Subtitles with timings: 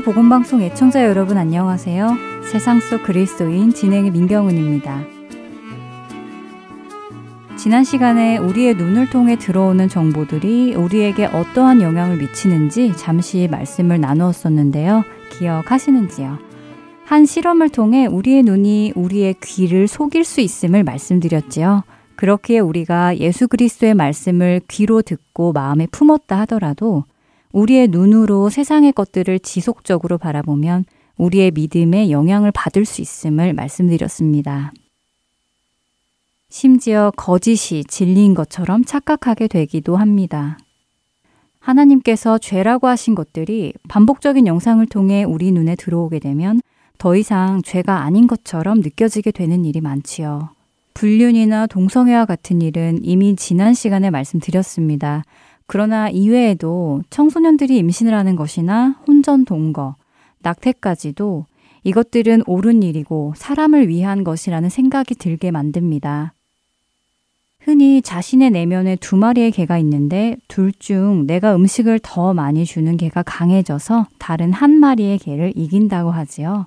[0.00, 2.16] 서울 복음방송 애청자 여러분 안녕하세요.
[2.50, 5.02] 세상 속 그리스도인 진행의 민경은입니다.
[7.58, 15.04] 지난 시간에 우리의 눈을 통해 들어오는 정보들이 우리에게 어떠한 영향을 미치는지 잠시 말씀을 나누었었는데요.
[15.38, 16.38] 기억하시는지요?
[17.04, 21.84] 한 실험을 통해 우리의 눈이 우리의 귀를 속일 수 있음을 말씀드렸지요.
[22.16, 27.04] 그렇기에 우리가 예수 그리스도의 말씀을 귀로 듣고 마음에 품었다 하더라도
[27.52, 30.84] 우리의 눈으로 세상의 것들을 지속적으로 바라보면
[31.16, 34.72] 우리의 믿음에 영향을 받을 수 있음을 말씀드렸습니다.
[36.48, 40.58] 심지어 거짓이 진리인 것처럼 착각하게 되기도 합니다.
[41.60, 46.60] 하나님께서 죄라고 하신 것들이 반복적인 영상을 통해 우리 눈에 들어오게 되면
[46.98, 50.50] 더 이상 죄가 아닌 것처럼 느껴지게 되는 일이 많지요.
[50.94, 55.22] 불륜이나 동성애와 같은 일은 이미 지난 시간에 말씀드렸습니다.
[55.72, 59.94] 그러나 이외에도 청소년들이 임신을 하는 것이나 혼전 동거,
[60.40, 61.46] 낙태까지도
[61.84, 66.34] 이것들은 옳은 일이고 사람을 위한 것이라는 생각이 들게 만듭니다.
[67.60, 73.22] 흔히 자신의 내면에 두 마리의 개가 있는데 둘 중 내가 음식을 더 많이 주는 개가
[73.22, 76.66] 강해져서 다른 한 마리의 개를 이긴다고 하지요.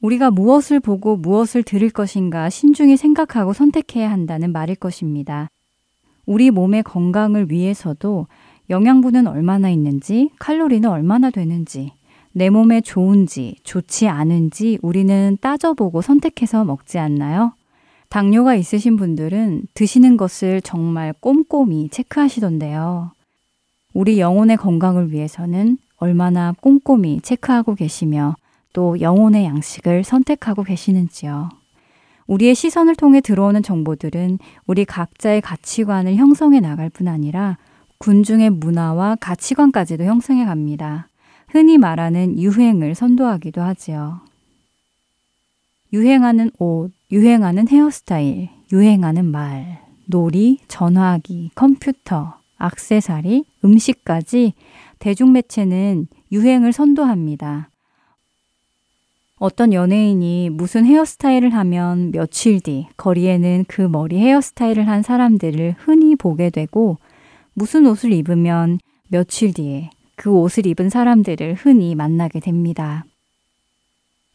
[0.00, 5.48] 우리가 무엇을 보고 무엇을 들을 것인가 신중히 생각하고 선택해야 한다는 말일 것입니다.
[6.26, 8.26] 우리 몸의 건강을 위해서도
[8.70, 11.92] 영양분은 얼마나 있는지, 칼로리는 얼마나 되는지,
[12.32, 17.52] 내 몸에 좋은지, 좋지 않은지 우리는 따져보고 선택해서 먹지 않나요?
[18.08, 23.12] 당뇨가 있으신 분들은 드시는 것을 정말 꼼꼼히 체크하시던데요.
[23.92, 28.34] 우리 영혼의 건강을 위해서는 얼마나 꼼꼼히 체크하고 계시며
[28.72, 31.50] 또 영혼의 양식을 선택하고 계시는지요.
[32.26, 37.58] 우리의 시선을 통해 들어오는 정보들은 우리 각자의 가치관을 형성해 나갈 뿐 아니라
[37.98, 41.08] 군중의 문화와 가치관까지도 형성해 갑니다.
[41.48, 44.20] 흔히 말하는 유행을 선도하기도 하지요.
[45.92, 54.54] 유행하는 옷, 유행하는 헤어스타일, 유행하는 말, 놀이, 전화기, 컴퓨터, 악세사리, 음식까지
[54.98, 57.68] 대중매체는 유행을 선도합니다.
[59.36, 66.50] 어떤 연예인이 무슨 헤어스타일을 하면 며칠 뒤 거리에는 그 머리 헤어스타일을 한 사람들을 흔히 보게
[66.50, 66.98] 되고
[67.52, 68.78] 무슨 옷을 입으면
[69.08, 73.04] 며칠 뒤에 그 옷을 입은 사람들을 흔히 만나게 됩니다.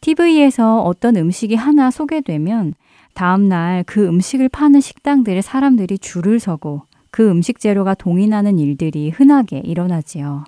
[0.02, 2.74] TV에서 어떤 음식이 하나 소개되면
[3.14, 10.44] 다음날 그 음식을 파는 식당들의 사람들이 줄을 서고 그 음식 재료가 동인하는 일들이 흔하게 일어나지요.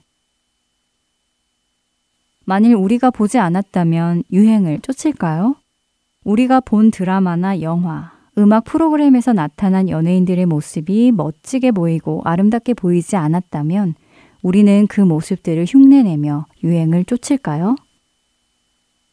[2.53, 5.57] 만일 우리가 보지 않았다면 유행을 쫓을까요?
[6.23, 13.95] 우리가 본 드라마나 영화, 음악 프로그램에서 나타난 연예인들의 모습이 멋지게 보이고 아름답게 보이지 않았다면
[14.43, 17.75] 우리는 그 모습들을 흉내내며 유행을 쫓을까요?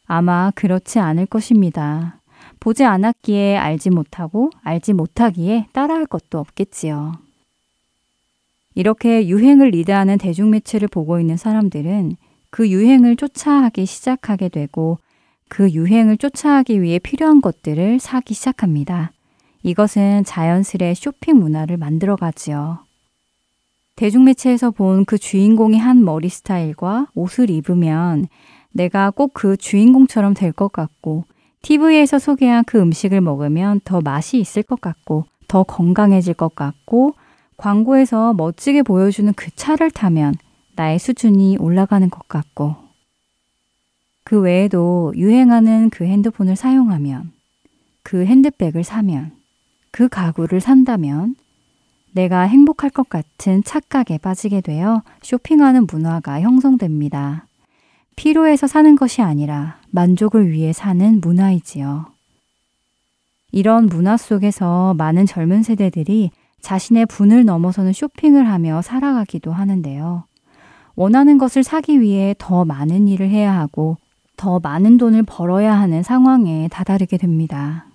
[0.04, 2.20] 아마 그렇지 않을 것입니다.
[2.60, 7.14] 보지 않았기에 알지 못하고 알지 못하기에 따라할 것도 없겠지요.
[8.74, 12.16] 이렇게 유행을 리드하는 대중매체를 보고 있는 사람들은
[12.50, 14.98] 그 유행을 쫓아하기 시작하게 되고
[15.48, 19.12] 그 유행을 쫓아하기 위해 필요한 것들을 사기 시작합니다.
[19.62, 22.80] 이것은 자연스레 쇼핑 문화를 만들어 가지요.
[23.96, 28.26] 대중매체에서 본 그 주인공이 한 머리 스타일과 옷을 입으면
[28.72, 31.24] 내가 꼭 그 주인공처럼 될 것 같고,
[31.62, 37.14] TV에서 소개한 그 음식을 먹으면 더 맛이 있을 것 같고, 더 건강해질 것 같고,
[37.58, 40.34] 광고에서 멋지게 보여주는 그 차를 타면
[40.80, 42.74] 나의 수준이 올라가는 것 같고,
[44.24, 47.32] 그 외에도 유행하는 그 핸드폰을 사용하면,
[48.02, 49.32] 그 핸드백을 사면,
[49.90, 51.36] 그 가구를 산다면,
[52.12, 57.46] 내가 행복할 것 같은 착각에 빠지게 되어 쇼핑하는 문화가 형성됩니다.
[58.16, 62.06] 필요해서 사는 것이 아니라 만족을 위해 사는 문화이지요.
[63.52, 66.30] 이런 문화 속에서 많은 젊은 세대들이
[66.62, 70.29] 자신의 분을 넘어서는 쇼핑을 하며 살아가기도 하는데요.
[71.00, 73.96] 원하는 것을 사기 위해 더 많은 일을 해야 하고
[74.36, 77.86] 더 많은 돈을 벌어야 하는 상황에 다다르게 됩니다.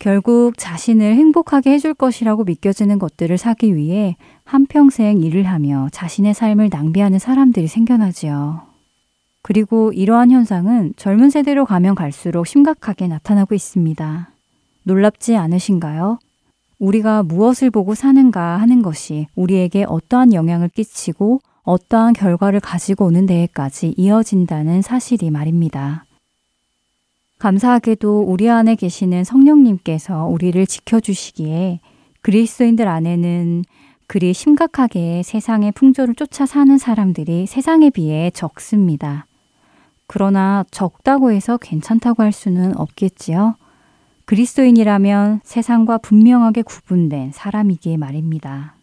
[0.00, 7.20] 결국 자신을 행복하게 해줄 것이라고 믿겨지는 것들을 사기 위해 한평생 일을 하며 자신의 삶을 낭비하는
[7.20, 8.62] 사람들이 생겨나지요.
[9.42, 14.30] 그리고 이러한 현상은 젊은 세대로 가면 갈수록 심각하게 나타나고 있습니다.
[14.82, 16.18] 놀랍지 않으신가요?
[16.80, 23.92] 우리가 무엇을 보고 사는가 하는 것이 우리에게 어떠한 영향을 끼치고 어떠한 결과를 가지고 오는 데에까지
[23.98, 26.06] 이어진다는 사실이 말입니다.
[27.38, 31.80] 감사하게도 우리 안에 계시는 성령님께서 우리를 지켜주시기에
[32.22, 33.64] 그리스도인들 안에는
[34.06, 39.26] 그리 심각하게 세상의 풍조를 쫓아 사는 사람들이 세상에 비해 적습니다.
[40.06, 43.56] 그러나 적다고 해서 괜찮다고 할 수는 없겠지요.
[44.24, 48.77] 그리스도인이라면 세상과 분명하게 구분된 사람이기에 말입니다.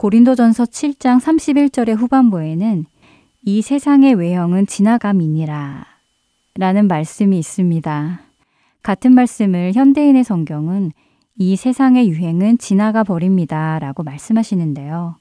[0.00, 2.86] 고린도전서 7장 31절의 후반부에는
[3.42, 5.84] 이 세상의 외형은 지나감이니라
[6.54, 8.20] 라는 말씀이 있습니다.
[8.82, 10.92] 같은 말씀을 현대인의 성경은
[11.36, 15.16] 이 세상의 유행은 지나가 버립니다 라고 말씀하시는데요.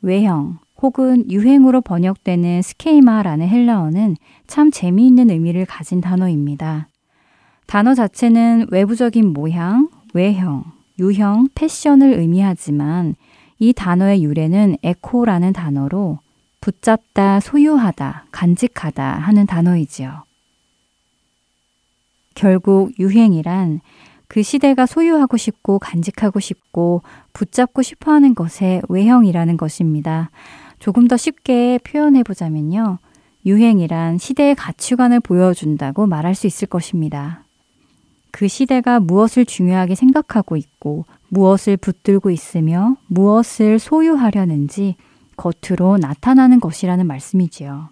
[0.00, 6.88] 외형 혹은 유행으로 번역되는 스케이마라는 헬라어는 참 재미있는 의미를 가진 단어입니다.
[7.66, 10.64] 단어 자체는 외부적인 모양, 외형,
[10.98, 13.14] 유형, 패션을 의미하지만
[13.60, 16.18] 이 단어의 유래는 에코라는 단어로
[16.62, 20.24] 붙잡다, 소유하다, 간직하다 하는 단어이지요.
[22.34, 23.80] 결국 유행이란
[24.28, 27.02] 그 시대가 소유하고 싶고 간직하고 싶고
[27.34, 30.30] 붙잡고 싶어 하는 것의 외형이라는 것입니다.
[30.78, 32.98] 조금 더 쉽게 표현해 보자면요.
[33.44, 37.44] 유행이란 시대의 가치관을 보여준다고 말할 수 있을 것입니다.
[38.30, 44.96] 그 시대가 무엇을 중요하게 생각하고 있고 무엇을 붙들고 있으며 무엇을 소유하려는지
[45.36, 47.88] 겉으로 나타나는 것이라는 말씀이지요.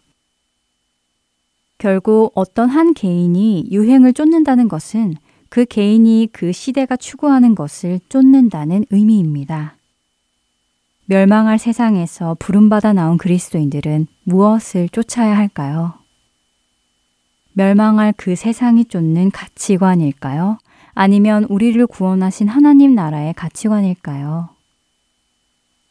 [1.79, 5.15] 결국 어떤 한 개인이 유행을 쫓는다는 것은
[5.49, 9.77] 그 개인이 그 시대가 추구하는 것을 쫓는다는 의미입니다.
[11.07, 15.95] 멸망할 세상에서 부름받아 나온 그리스도인들은 무엇을 쫓아야 할까요?
[17.53, 20.59] 멸망할 그 세상이 쫓는 가치관일까요?
[21.01, 24.49] 아니면 우리를 구원하신 하나님 나라의 가치관일까요?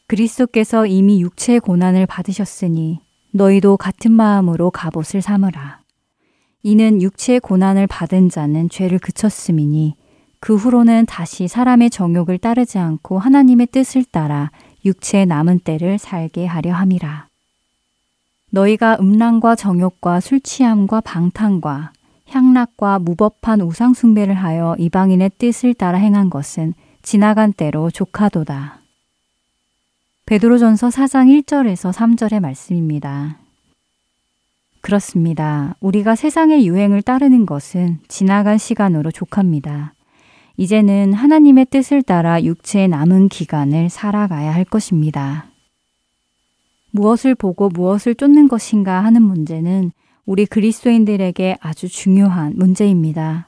[0.08, 3.00] 그리스도께서 이미 육체의 고난을 받으셨으니
[3.32, 5.80] 너희도 같은 마음으로 갑옷을 삼으라.
[6.62, 9.96] 이는 육체의 고난을 받은 자는 죄를 그쳤음이니
[10.42, 14.52] 그 후로는 다시 사람의 정욕을 따르지 않고 하나님의 뜻을 따라
[14.84, 17.28] 육체의 남은 때를 살게 하려 함이라.
[18.52, 21.94] 너희가 음란과 정욕과 술 취함과 방탕과
[22.30, 28.82] 향락과 무법한 우상숭배를 하여 이방인의 뜻을 따라 행한 것은 지나간 때로 조카도다.
[30.26, 33.38] 베드로전서 4장 1절에서 3절의 말씀입니다.
[34.82, 35.76] 그렇습니다.
[35.80, 39.94] 우리가 세상의 유행을 따르는 것은 지나간 시간으로 족합니다.
[40.58, 45.46] 이제는 하나님의 뜻을 따라 육체의 남은 기간을 살아가야 할 것입니다.
[46.92, 49.92] 무엇을 보고 무엇을 쫓는 것인가 하는 문제는
[50.28, 53.48] 우리 그리스도인들에게 아주 중요한 문제입니다.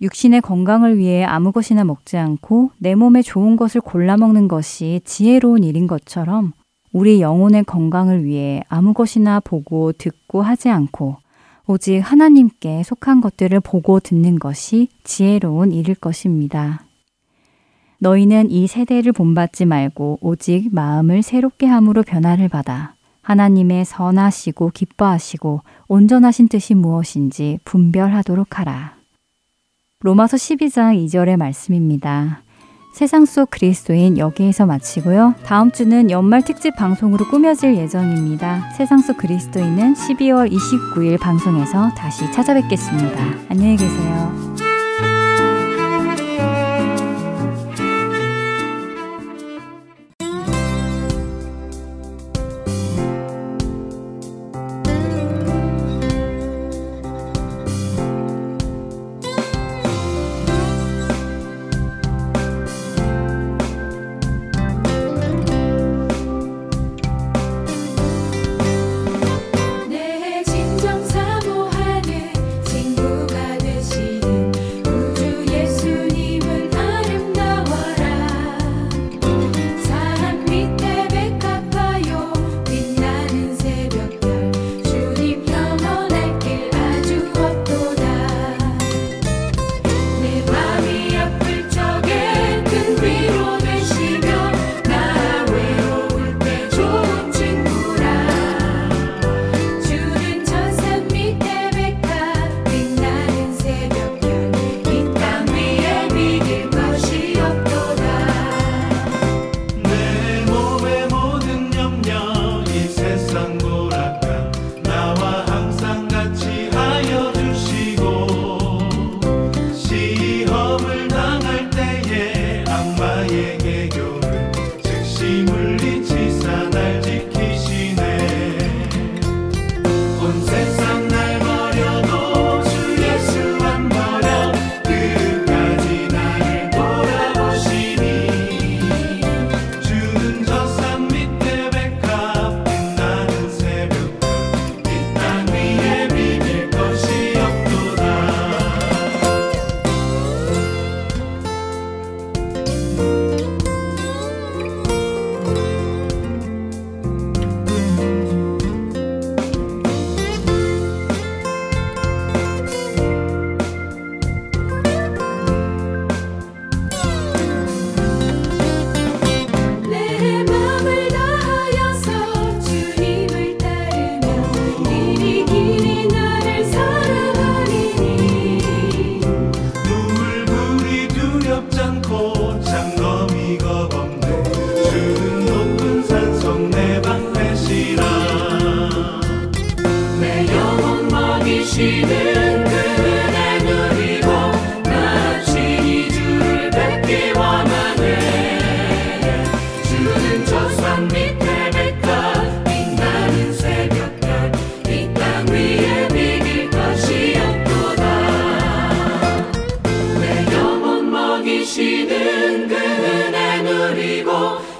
[0.00, 5.64] 육신의 건강을 위해 아무 것이나 먹지 않고 내 몸에 좋은 것을 골라 먹는 것이 지혜로운
[5.64, 6.52] 일인 것처럼
[6.92, 11.16] 우리 영혼의 건강을 위해 아무 것이나 보고 듣고 하지 않고
[11.66, 16.84] 오직 하나님께 속한 것들을 보고 듣는 것이 지혜로운 일일 것입니다.
[17.98, 26.48] 너희는 이 세대를 본받지 말고 오직 마음을 새롭게 함으로 변화를 받아 하나님의 선하시고 기뻐하시고 온전하신
[26.48, 28.96] 뜻이 무엇인지 분별하도록 하라.
[30.00, 32.42] 로마서 12장 2절의 말씀입니다.
[32.92, 35.34] 세상 속 그리스도인 여기에서 마치고요.
[35.44, 38.70] 다음 주는 연말 특집 방송으로 꾸며질 예정입니다.
[38.72, 43.18] 세상 속 그리스도인은 12월 29일 방송에서 다시 찾아뵙겠습니다.
[43.48, 44.61] 안녕히 계세요.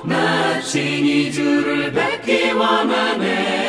[0.04, 3.61] 나 친히 주를 뵙기 원하네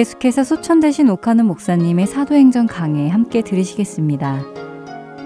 [0.00, 4.40] 계속해서 소천대신 옥하는 목사님의 사도행전 강해 함께 들으시겠습니다.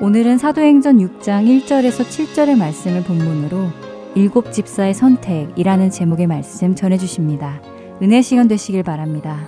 [0.00, 3.68] 오늘은 사도행전 6장 1절에서 7절의 말씀을 본문으로
[4.16, 7.62] 일곱 집사의 선택이라는 제목의 말씀 전해주십니다.
[8.02, 9.46] 은혜 시간 되시길 바랍니다.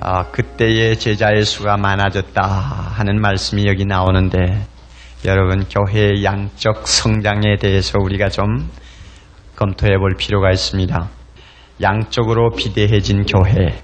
[0.00, 4.66] 아, 그때의 제자의 수가 많아졌다 하는 말씀이 여기 나오는데
[5.24, 8.68] 여러분 교회의 양적 성장에 대해서 우리가 좀
[9.56, 11.08] 검토해 볼 필요가 있습니다.
[11.82, 13.80] 양적으로 비대해진 교회.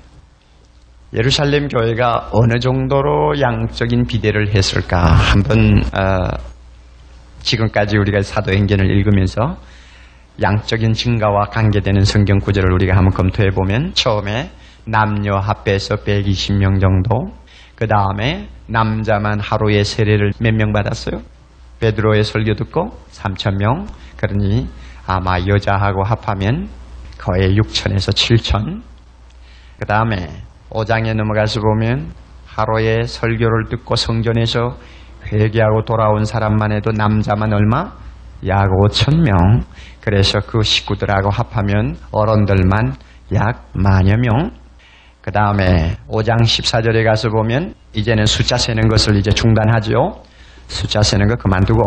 [1.12, 6.28] 예루살렘 교회가 어느 정도로 양적인 비대를 했을까 한번 어,
[7.40, 9.56] 지금까지 우리가 사도행전을 읽으면서
[10.40, 14.50] 양적인 증가와 관계되는 성경 구절을 우리가 한번 검토해 보면 처음에
[14.86, 17.32] 남녀 합해서 120명 정도
[17.74, 21.22] 그 다음에 남자만 하루에 세례를 몇 명 받았어요?
[21.80, 23.86] 베드로의 설교 듣고 3천명
[24.16, 24.68] 그러니
[25.10, 26.68] 아마 여자하고 합하면
[27.18, 28.80] 거의 6천에서 7천
[29.80, 30.28] 그 다음에
[30.70, 32.12] 5장에 넘어가서 보면
[32.46, 34.76] 하루에 설교를 듣고 성전에서
[35.32, 37.92] 회개하고 돌아온 사람만 해도 남자만 얼마?
[38.46, 39.64] 약 5천 명.
[40.00, 42.94] 그래서 그 식구들하고 합하면 어른들만
[43.34, 44.52] 약 만여 명.
[45.22, 50.22] 그 다음에 5장 14절에 가서 보면 이제는 숫자 세는 것을 이제 중단하죠.
[50.68, 51.82] 숫자 세는 거 그만두고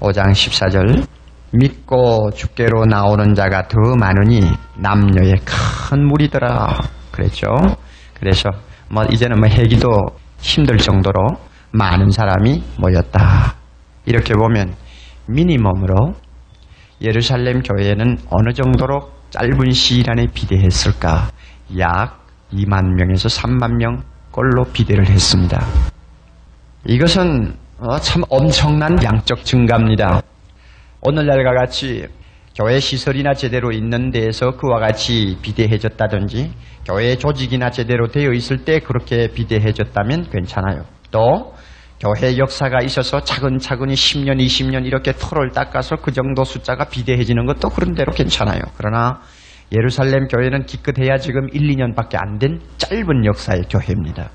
[0.00, 1.19] 5장 14절
[1.52, 4.42] 믿고 주께로 나오는 자가 더 많으니
[4.76, 6.78] 남녀의 큰 무리더라
[7.10, 7.48] 그랬죠.
[8.14, 8.50] 그래서
[8.88, 9.88] 뭐 이제는 뭐 해기도
[10.38, 11.26] 힘들 정도로
[11.72, 13.54] 많은 사람이 모였다.
[14.06, 14.74] 이렇게 보면
[15.26, 16.14] 미니멈으로
[17.02, 21.30] 예루살렘 교회는 어느 정도로 짧은 시일 안에 비대했을까?
[21.78, 24.02] 약 2만 명에서 3만 명
[24.32, 25.64] 꼴로 비대를 했습니다.
[26.86, 30.22] 이것은 어, 참 엄청난 양적 증가입니다.
[31.02, 32.06] 오늘날과 같이
[32.54, 36.52] 교회 시설이나 제대로 있는 데에서 그와 같이 비대해졌다든지
[36.84, 40.84] 교회 조직이나 제대로 되어 있을 때 그렇게 비대해졌다면 괜찮아요.
[41.10, 41.54] 또
[42.00, 47.94] 교회 역사가 있어서 차근차근히 10년, 20년 이렇게 털을 닦아서 그 정도 숫자가 비대해지는 것도 그런
[47.94, 48.60] 대로 괜찮아요.
[48.76, 49.20] 그러나
[49.72, 54.30] 예루살렘 교회는 기껏해야 지금 1, 2년밖에 안 된 짧은 역사의 교회입니다.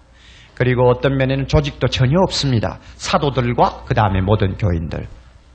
[0.56, 2.80] 그리고 어떤 면에는 조직도 전혀 없습니다.
[2.96, 5.08] 사도들과 그 다음에 모든 교인들.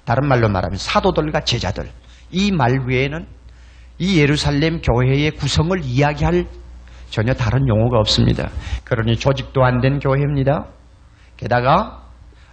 [0.05, 1.89] 다른 말로 말하면 사도들과 제자들.
[2.33, 3.27] 이 말 외에는
[3.99, 6.47] 이 예루살렘 교회의 구성을 이야기할
[7.11, 8.49] 전혀 다른 용어가 없습니다.
[8.85, 10.67] 그러니 조직도 안 된 교회입니다.
[11.37, 12.03] 게다가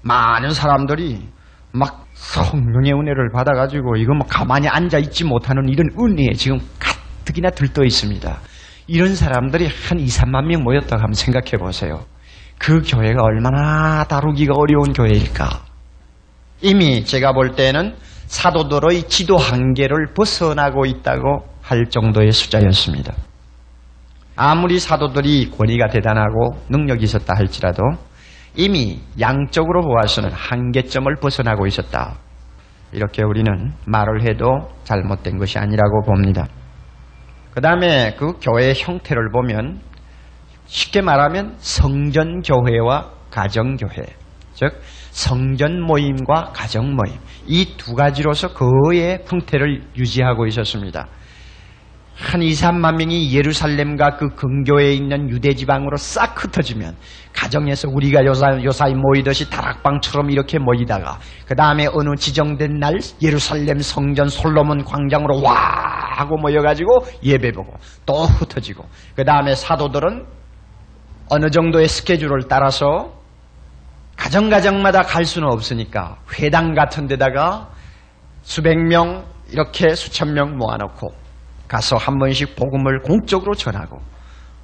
[0.02, 1.28] 많은 사람들이
[1.72, 7.84] 막 성령의 은혜를 받아가지고 이거 뭐 가만히 앉아 있지 못하는 이런 은혜에 지금 가득이나 들떠
[7.84, 8.40] 있습니다.
[8.88, 12.06] 이런 사람들이 한 2, 3만 명 모였다고 한번 생각해 보세요.
[12.58, 15.67] 그 교회가 얼마나 다루기가 어려운 교회일까?
[16.62, 17.96] 이미 제가 볼 때는
[18.26, 23.14] 사도들의 지도 한계를 벗어나고 있다고 할 정도의 숫자였습니다.
[24.36, 27.84] 아무리 사도들이 권위가 대단하고 능력이 있었다 할지라도
[28.56, 32.16] 이미 양적으로 보아서는 한계점을 벗어나고 있었다.
[32.92, 36.48] 이렇게 우리는 말을 해도 잘못된 것이 아니라고 봅니다.
[37.52, 39.82] 그 다음에 그 교회의 형태를 보면
[40.66, 44.06] 쉽게 말하면 성전교회와 가정교회,
[44.58, 47.14] 즉 성전 모임과 가정 모임
[47.46, 51.08] 이 두 가지로서 그의 형태를 유지하고 있었습니다.
[52.16, 56.96] 한 2, 3만 명이 예루살렘과 그 근교에 있는 유대 지방으로 싹 흩어지면
[57.32, 64.28] 가정에서 우리가 요사, 요사이 모이듯이 다락방처럼 이렇게 모이다가 그 다음에 어느 지정된 날 예루살렘 성전
[64.30, 65.54] 솔로몬 광장으로 와
[66.16, 67.74] 하고 모여가지고 예배보고
[68.08, 68.86] 또 흩어지고
[69.16, 70.26] 그 다음에 사도들은
[71.30, 73.17] 어느 정도의 스케줄을 따라서
[74.18, 77.70] 가정가정마다 갈 수는 없으니까 회당 같은 데다가
[78.42, 81.14] 수백 명 이렇게 수천 명 모아놓고
[81.68, 84.02] 가서 한 번씩 복음을 공적으로 전하고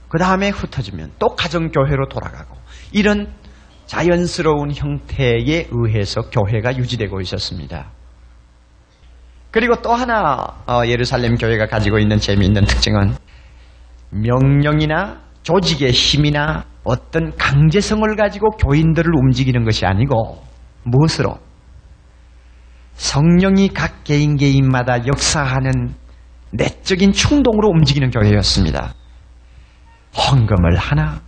[0.10, 2.57] 그 다음에 흩어지면 또 가정교회로 돌아가고
[2.91, 3.31] 이런
[3.86, 7.91] 자연스러운 형태에 의해서 교회가 유지되고 있었습니다.
[9.51, 13.15] 그리고 또 하나 어, 예루살렘 교회가 가지고 있는 재미있는 특징은
[14.10, 20.43] 명령이나 조직의 힘이나 어떤 강제성을 가지고 교인들을 움직이는 것이 아니고
[20.83, 21.37] 무엇으로
[22.95, 25.93] 성령이 각 개인 개인마다 역사하는
[26.51, 28.93] 내적인 충동으로 움직이는 교회였습니다.
[30.15, 31.22] 헌금을 하나,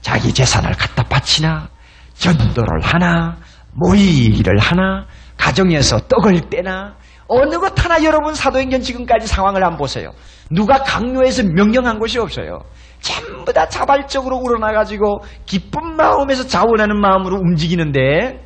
[0.00, 1.68] 자기 재산을 갖다 바치나,
[2.14, 3.36] 전도를 하나,
[3.72, 6.94] 모의를 하나, 가정에서 떡을 떼나,
[7.26, 10.12] 어느 것 하나 여러분 사도행전 지금까지 상황을 한번 보세요.
[10.50, 12.64] 누가 강요해서 명령한 것이 없어요.
[13.04, 18.42] 전부 다 자발적으로 우러나가지고 기쁜 마음에서 자원하는 마음으로 움직이는데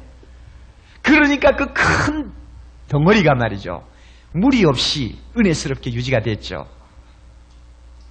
[1.02, 2.32] 그러니까 그 큰
[2.88, 3.82] 덩어리가 말이죠.
[4.34, 6.66] 무리 없이 은혜스럽게 유지가 됐죠.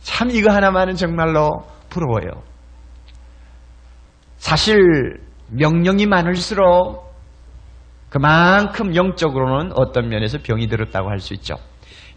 [0.02, 1.50] 참 이거 하나만은 정말로
[1.90, 2.44] 부러워요.
[4.38, 4.80] 사실
[5.50, 7.12] 명령이 많을수록
[8.10, 11.56] 그만큼 영적으로는 어떤 면에서 병이 들었다고 할 수 있죠.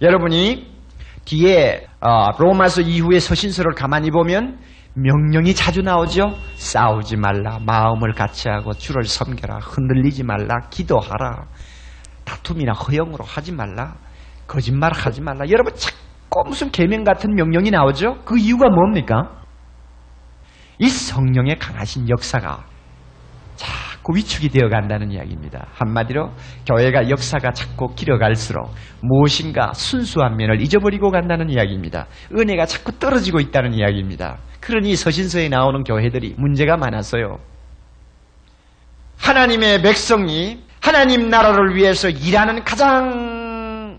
[0.03, 0.80] 여러분이
[1.25, 4.59] 뒤에 어, 로마서 이후의 서신서를 가만히 보면
[4.95, 6.35] 명령이 자주 나오죠.
[6.57, 11.47] 싸우지 말라, 마음을 같이 하고 주를 섬겨라, 흔들리지 말라, 기도하라,
[12.25, 13.95] 다툼이나 허영으로 하지 말라,
[14.47, 15.49] 거짓말 하지 말라.
[15.49, 18.23] 여러분 자꾸 무슨 계명 같은 명령이 나오죠.
[18.25, 19.41] 그 이유가 뭡니까?
[20.79, 22.65] 이 성령의 강하신 역사가
[24.11, 25.69] 자꾸 위축이 되어 간다는 이야기입니다.
[25.73, 26.31] 한마디로
[26.67, 28.71] 교회가 역사가 자꾸 길어갈수록
[29.01, 32.07] 무엇인가 순수한 면을 잊어버리고 간다는 이야기입니다.
[32.37, 34.39] 은혜가 자꾸 떨어지고 있다는 이야기입니다.
[34.61, 37.39] 그러니 서신서에 나오는 교회들이 문제가 많았어요.
[39.19, 43.30] 하나님의 백성이 하나님 나라를 위해서 일하는 가장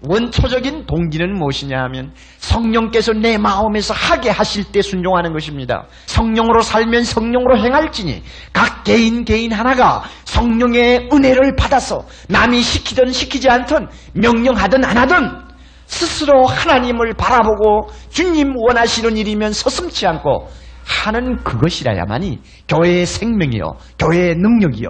[0.04, 5.86] 원초적인 동기는 무엇이냐 하면 성령께서 내 마음에서 하게 하실 때 순종하는 것입니다.
[6.08, 13.88] 성령으로 살면 성령으로 행할지니 각 개인 개인 하나가 성령의 은혜를 받아서 남이 시키든 시키지 않든
[14.14, 15.52] 명령하든 안 하든
[15.86, 20.48] 스스로 하나님을 바라보고 주님 원하시는 일이면 서슴치 않고
[20.84, 24.90] 하는 그것이라야만이 교회의 생명이요 교회의 능력이요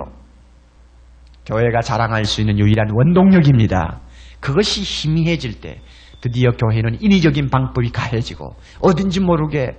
[1.45, 3.99] 교회가 자랑할 수 있는 유일한 원동력입니다.
[4.41, 5.79] 그것이 희미해질 때
[6.19, 9.77] 드디어 교회는 인위적인 방법이 가해지고 어딘지 모르게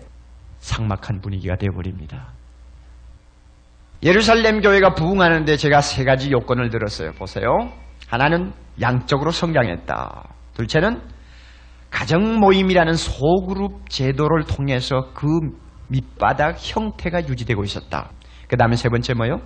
[0.59, 2.33] 삭막한 분위기가 되어버립니다.
[4.03, 7.13] 예루살렘 교회가 부흥하는데 제가 세 가지 요건을 들었어요.
[7.13, 7.73] 보세요.
[8.09, 10.29] 하나는 양적으로 성장했다.
[10.55, 11.01] 둘째는
[11.91, 15.27] 가정 모임이라는 소그룹 제도를 통해서 그
[15.89, 18.11] 밑바닥 형태가 유지되고 있었다.
[18.49, 19.41] 그 다음에 세 번째 뭐요?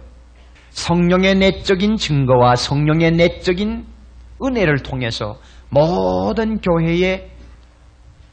[0.70, 3.86] 성령의 내적인 증거와 성령의 내적인
[4.42, 5.38] 은혜를 통해서
[5.70, 7.30] 모든 교회의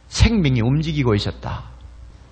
[0.07, 1.63] 생명이 움직이고 있었다.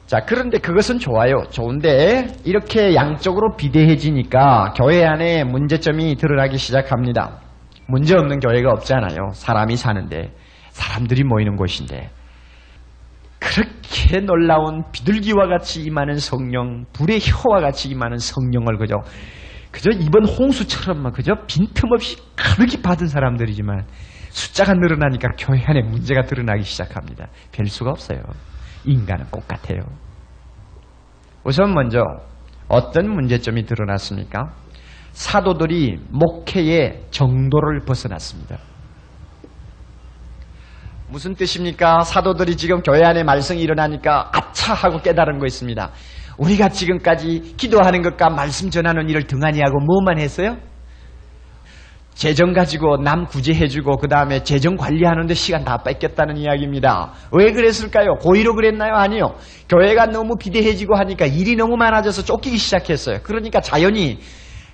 [0.05, 1.43] 자, 그런데 그것은 좋아요.
[1.51, 7.39] 좋은데 이렇게 양쪽으로 비대해지니까 교회 안에 문제점이 드러나기 시작합니다.
[7.87, 9.31] 문제 없는 교회가 없잖아요.
[9.33, 10.33] 사람이 사는데
[10.71, 12.09] 사람들이 모이는 곳인데
[13.39, 18.95] 그렇게 놀라운 비둘기와 같이 임하는 성령, 불의 혀와 같이 임하는 성령을 그저
[19.71, 23.85] 그저 이번 홍수처럼만 그저 빈틈없이 가득히 받은 사람들이지만
[24.29, 27.27] 숫자가 늘어나니까 교회 안에 문제가 드러나기 시작합니다.
[27.51, 28.21] 별 수가 없어요.
[28.85, 29.81] 인간은 똑같아요.
[31.43, 32.03] 우선 먼저
[32.67, 34.53] 어떤 문제점이 드러났습니까?
[35.11, 38.57] 사도들이 목회의 정도를 벗어났습니다.
[41.09, 42.03] 무슨 뜻입니까?
[42.03, 45.91] 사도들이 지금 교회 안에 말썽이 일어나니까 아차 하고 깨달은 거 있습니다.
[46.41, 50.57] 우리가 지금까지 기도하는 것과 말씀 전하는 일을 등한히 하고 뭐만 했어요?
[52.15, 57.13] 재정 가지고 남 구제해주고 그 다음에 재정 관리하는데 시간 다 뺏겼다는 이야기입니다.
[57.31, 58.15] 왜 그랬을까요?
[58.15, 58.93] 고의로 그랬나요?
[58.95, 59.35] 아니요.
[59.69, 63.19] 교회가 너무 비대해지고 하니까 일이 너무 많아져서 쫓기기 시작했어요.
[63.23, 64.19] 그러니까 자연히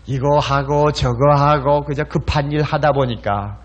[0.06, 3.58] 이거 하고 저거 하고 그저 급한 일 하다 보니까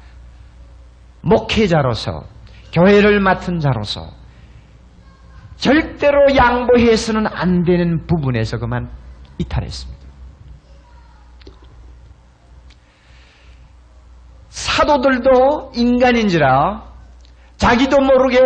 [1.22, 2.24] 목회자로서
[2.72, 4.21] 교회를 맡은 자로서
[5.62, 8.90] 절대로 양보해서는 안 되는 부분에서 그만
[9.38, 10.03] 이탈했습니다.
[14.48, 16.83] 사도들도 인간인지라
[17.59, 18.40] 자기도 모르게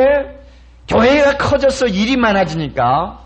[0.87, 3.19] 교회가 커져서 일이 많아지니까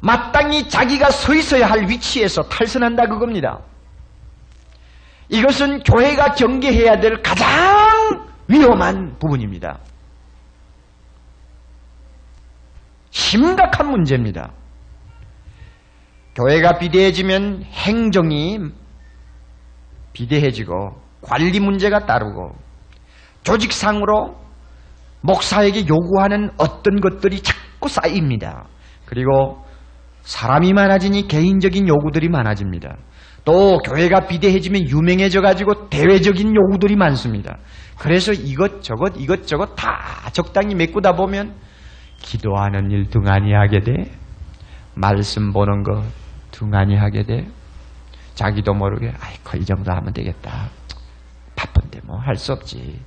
[0.00, 3.58] 마땅히 자기가 서 있어야 할 위치에서 탈선한다 그겁니다.
[5.28, 7.46] 이것은 교회가 경계해야 될 가장
[8.48, 9.80] 위험한 부분입니다.
[13.16, 14.52] 심각한 문제입니다.
[16.34, 18.58] 교회가 비대해지면 행정이
[20.12, 22.54] 비대해지고 관리 문제가 따르고
[23.42, 24.36] 조직상으로
[25.22, 28.66] 목사에게 요구하는 어떤 것들이 자꾸 쌓입니다.
[29.06, 29.64] 그리고
[30.20, 32.98] 사람이 많아지니 개인적인 요구들이 많아집니다.
[33.46, 37.56] 또 교회가 비대해지면 유명해져 가지고 대외적인 요구들이 많습니다.
[37.98, 41.65] 그래서 이것저것 이것저것 다 적당히 메꾸다 보면
[42.20, 44.10] 기도하는 일 등한히 하게 돼.
[44.94, 46.02] 말씀 보는 거
[46.50, 47.46] 등한히 하게 돼.
[48.34, 50.68] 자기도 모르게 아이고 이 정도 하면 되겠다.
[51.54, 53.00] 바쁜데 뭐 할 수 없지.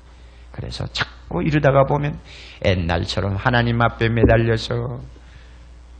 [0.51, 2.19] 그래서 자꾸 이러다가 보면
[2.65, 4.73] 옛날처럼 하나님 앞에 매달려서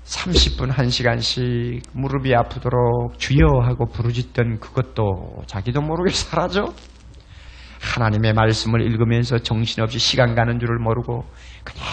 [0.04, 6.74] 30분, 1시간씩 무릎이 아프도록 주여 하고 부르짖던 그것도 자기도 모르게 사라져.
[7.80, 11.24] 하나님의 말씀을 읽으면서 정신없이 시간 가는 줄을 모르고
[11.64, 11.86] 그냥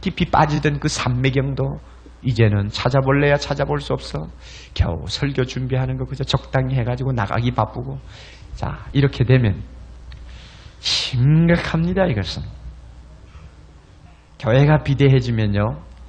[0.00, 1.78] 깊이 빠지던 그 삼매경도
[2.22, 4.28] 이제는 찾아볼래야 찾아볼 수 없어.
[4.74, 7.98] 겨우 설교 준비하는 거 그저 적당히 해가지고 나가기 바쁘고.
[8.54, 9.62] 자, 이렇게 되면
[10.80, 12.42] 심각합니다, 이것은.
[14.38, 15.60] 교회가 비대해지면요,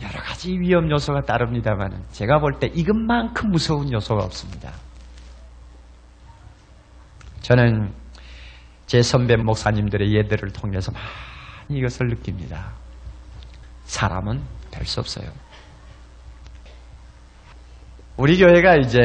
[0.02, 4.72] 여러 가지 위험 요소가 따릅니다만, 제가 볼 때 이것만큼 무서운 요소가 없습니다.
[7.42, 7.92] 저는
[8.88, 12.72] 제 선배 목사님들의 예들을 통해서 많이 이것을 느낍니다.
[13.86, 14.42] 사람은
[14.72, 15.26] 될 수 없어요.
[18.16, 19.00] 우리 교회가 이제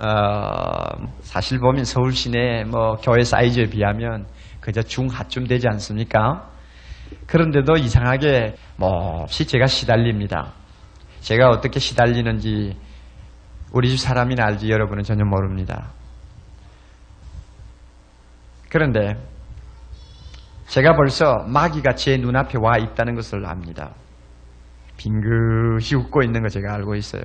[0.00, 4.26] 어, 사실 보면 서울 시내 뭐 교회 사이즈에 비하면
[4.60, 6.50] 그저 중하쯤 되지 않습니까?
[7.26, 10.52] 그런데도 이상하게 몹시 제가 시달립니다.
[11.20, 12.76] 제가 어떻게 시달리는지
[13.72, 15.92] 우리 집 사람이나 알지 여러분은 전혀 모릅니다.
[18.68, 19.14] 그런데
[20.66, 23.94] 제가 벌써 마귀가 제 눈앞에 와 있다는 것을 압니다.
[24.98, 27.22] 빙긋이 웃고 있는 거 제가 알고 있어요.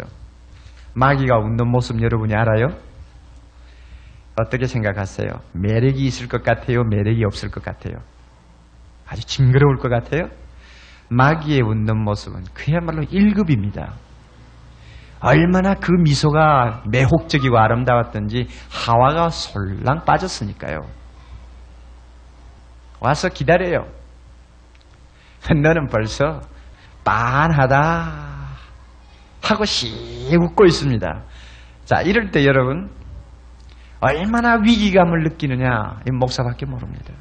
[0.94, 2.68] 마귀가 웃는 모습 여러분이 알아요?
[4.40, 5.30] 어떻게 생각하세요?
[5.54, 6.84] 매력이 있을 것 같아요?
[6.84, 7.96] 매력이 없을 것 같아요?
[9.08, 10.30] 아주 징그러울 것 같아요?
[11.10, 13.94] 마귀의 웃는 모습은 그야말로 1급입니다.
[15.20, 20.80] 얼마나 그 미소가 매혹적이고 아름다웠던지 하와가 솔랑 빠졌으니까요.
[23.00, 23.88] 와서 기다려요.
[25.50, 26.42] 너는 벌써
[27.04, 28.24] 빤하다
[29.42, 29.92] 하고 씩
[30.34, 31.24] 웃고 있습니다.
[31.86, 32.90] 자, 이럴 때 여러분
[34.00, 37.14] 얼마나 위기감을 느끼느냐 이 목사밖에 모릅니다.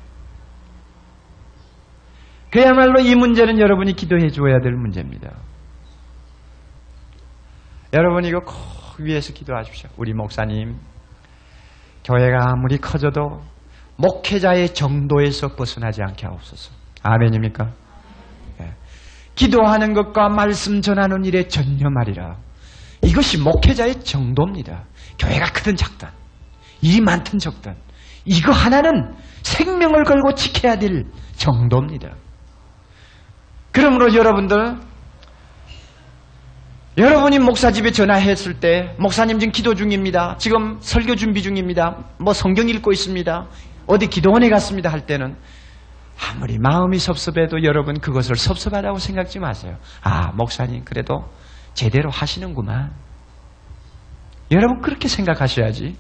[2.51, 5.31] 그야말로 이 문제는 여러분이 기도해 줘야 될 문제입니다.
[7.95, 9.91] 여러분 이거 꼭 위해서 기도하십시오.
[9.97, 10.77] 우리 목사님
[12.05, 13.43] 교회가 아무리 커져도
[13.97, 16.73] 목회자의 정도에서 벗어나지 않게 하옵소서.
[17.03, 17.73] 아멘입니까?
[19.33, 19.35] 예.
[19.35, 22.37] 기도하는 것과 말씀 전하는 일에 전념하리라.
[23.03, 24.85] 이것이 목회자의 정도입니다.
[25.19, 26.09] 교회가 크든 작든,
[26.83, 27.75] 일이 많든 적든,
[28.25, 31.05] 이거 하나는 생명을 걸고 지켜야 될
[31.37, 32.11] 정도입니다.
[33.73, 34.77] 그러므로 여러분들,
[36.99, 40.37] 여러분이 목사 집에 전화했을 때, 목사님 지금 기도 중입니다.
[40.39, 41.97] 지금 설교 준비 중입니다.
[42.19, 43.47] 뭐 성경 읽고 있습니다.
[43.87, 44.91] 어디 기도원에 갔습니다.
[44.91, 45.35] 할 때는,
[46.31, 49.77] 아무리 마음이 섭섭해도 여러분 그것을 섭섭하다고 생각지 마세요.
[50.03, 51.29] 아, 목사님, 그래도
[51.75, 52.93] 제대로 하시는구만.
[54.51, 55.97] 여러분 그렇게 생각하셔야지.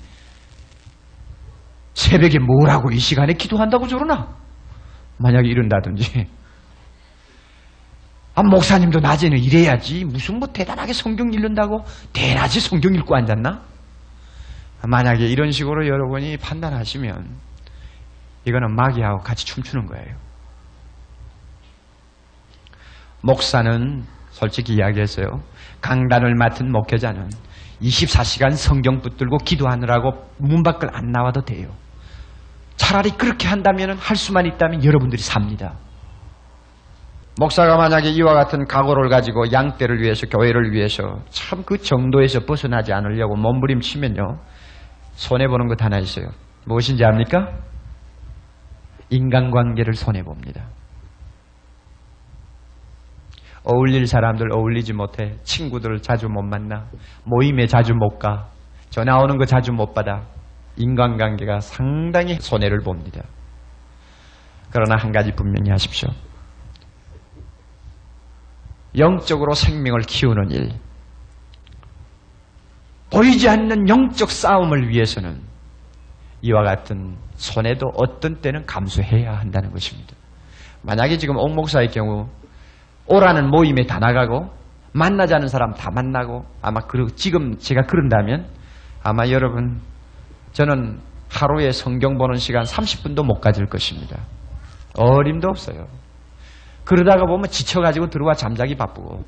[1.95, 4.37] 새벽에 뭐라고 이 시간에 기도한다고 저러나?
[5.19, 6.29] 만약에 이런다든지.
[8.35, 10.05] 아, 목사님도 낮에는 이래야지.
[10.05, 13.63] 무슨 뭐 대단하게 성경 읽는다고 대낮에 성경 읽고 앉았나?
[14.87, 17.52] 만약에 이런 식으로 여러분이 판단하시면
[18.45, 20.17] 이거는 마귀하고 같이 춤추는 거예요.
[23.23, 25.43] 목사는 솔직히 이야기했어요.
[25.81, 27.29] 강단을 맡은 목회자는
[27.83, 31.69] 24시간 성경 붙들고 기도하느라고 문 밖을 안 나와도 돼요.
[32.77, 35.75] 차라리 그렇게 한다면 할 수만 있다면 여러분들이 삽니다.
[37.39, 43.37] 목사가 만약에 이와 같은 각오를 가지고 양떼를 위해서 교회를 위해서 참 그 정도에서 벗어나지 않으려고
[43.37, 44.39] 몸부림치면요
[45.15, 46.27] 손해보는 것 하나 있어요.
[46.67, 47.49] 무엇인지 압니까?
[49.13, 50.65] 인간관계를 손해봅니다.
[53.65, 55.37] 어울릴 사람들 어울리지 못해.
[55.45, 56.89] 친구들을 자주 못 만나.
[57.25, 58.49] 모임에 자주 못 가.
[58.91, 60.27] 전화 오는 거 자주 못 받아.
[60.77, 63.23] 인간관계가 상당히 손해를 봅니다.
[64.71, 66.09] 그러나 한 가지 분명히 하십시오.
[68.99, 70.73] 영적으로 생명을 키우는 일.
[73.11, 75.52] 보이지 않는 영적 싸움을 위해서는
[76.43, 80.15] 이와 같은 손해도 어떤 때는 감수해야 한다는 것입니다.
[80.83, 82.29] 만약에 지금 옥 목사의 경우
[83.07, 84.51] 오라는 모임에 다 나가고
[84.93, 88.47] 만나자는 사람 다 만나고 아마 그 지금 제가 그런다면
[89.03, 89.81] 아마 여러분
[90.53, 91.01] 저는
[91.31, 94.19] 하루에 성경 보는 시간 30분도 못 가질 것입니다.
[94.99, 95.87] 어림도 없어요.
[96.85, 99.25] 그러다가 보면 지쳐가지고 들어와 잠자기 바쁘고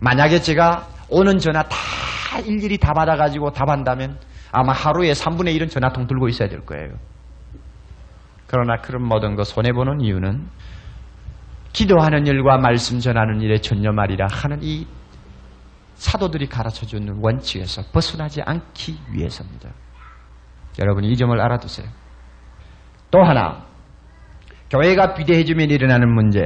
[0.00, 1.76] 만약에 제가 오는 전화 다
[2.44, 4.18] 일일이 다 받아가지고 답한다면
[4.52, 6.92] 아마 하루에 3분의 1은 전화통 들고 있어야 될 거예요.
[8.46, 10.46] 그러나 그런 모든 거 손해보는 이유는
[11.72, 14.86] 기도하는 일과 말씀 전하는 일에 전념하리라 하는 이
[15.94, 19.70] 사도들이 가르쳐 주는 원칙에서 벗어나지 않기 위해서입니다.
[20.78, 21.86] 여러분이 이 점을 알아두세요.
[23.10, 23.64] 또 하나,
[24.70, 26.40] 교회가 비대해지면 일어나는 문제,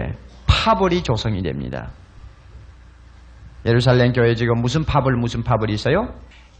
[0.47, 1.91] 파벌이 조성이 됩니다.
[3.65, 6.15] 예루살렘 교회 지금 무슨 파벌, 무슨 파벌이 있어요?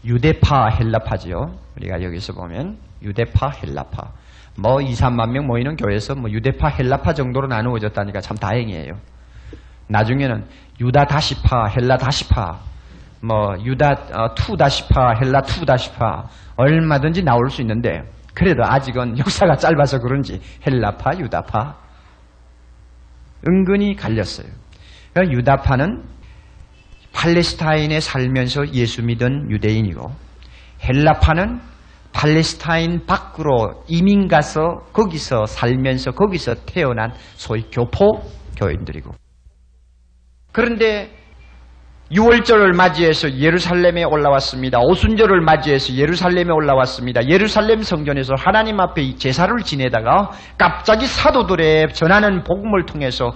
[0.05, 1.57] 유대파, 헬라파지요.
[1.77, 4.11] 우리가 여기서 보면 유대파, 헬라파.
[4.59, 8.93] 뭐 2, 3만 명 모이는 교회에서 뭐 유대파, 헬라파 정도로 나누어졌다니까 참 다행이에요.
[9.87, 10.45] 나중에는
[10.81, 12.59] 유다 다시파, 헬라 다시파,
[13.21, 19.55] 뭐 유다 어, 투 다시파, 헬라 two 다시파 얼마든지 나올 수 있는데 그래도 아직은 역사가
[19.55, 21.75] 짧아서 그런지 헬라파, 유다파
[23.47, 24.47] 은근히 갈렸어요.
[25.13, 26.03] 그러니까 유다파는
[27.17, 30.11] 팔레스타인에 살면서 예수 믿은 유대인이고
[30.83, 31.59] 헬라파는
[32.13, 38.21] 팔레스타인 밖으로 이민 가서 거기서 살면서 거기서 태어난 소위 교포
[38.55, 39.11] 교인들이고
[40.51, 41.11] 그런데
[42.11, 44.79] 6월절을 맞이해서 예루살렘에 올라왔습니다.
[44.79, 47.27] 오순절을 맞이해서 예루살렘에 올라왔습니다.
[47.27, 53.33] 예루살렘 성전에서 하나님 앞에 제사를 지내다가 갑자기 사도들의 전하는 복음을 통해서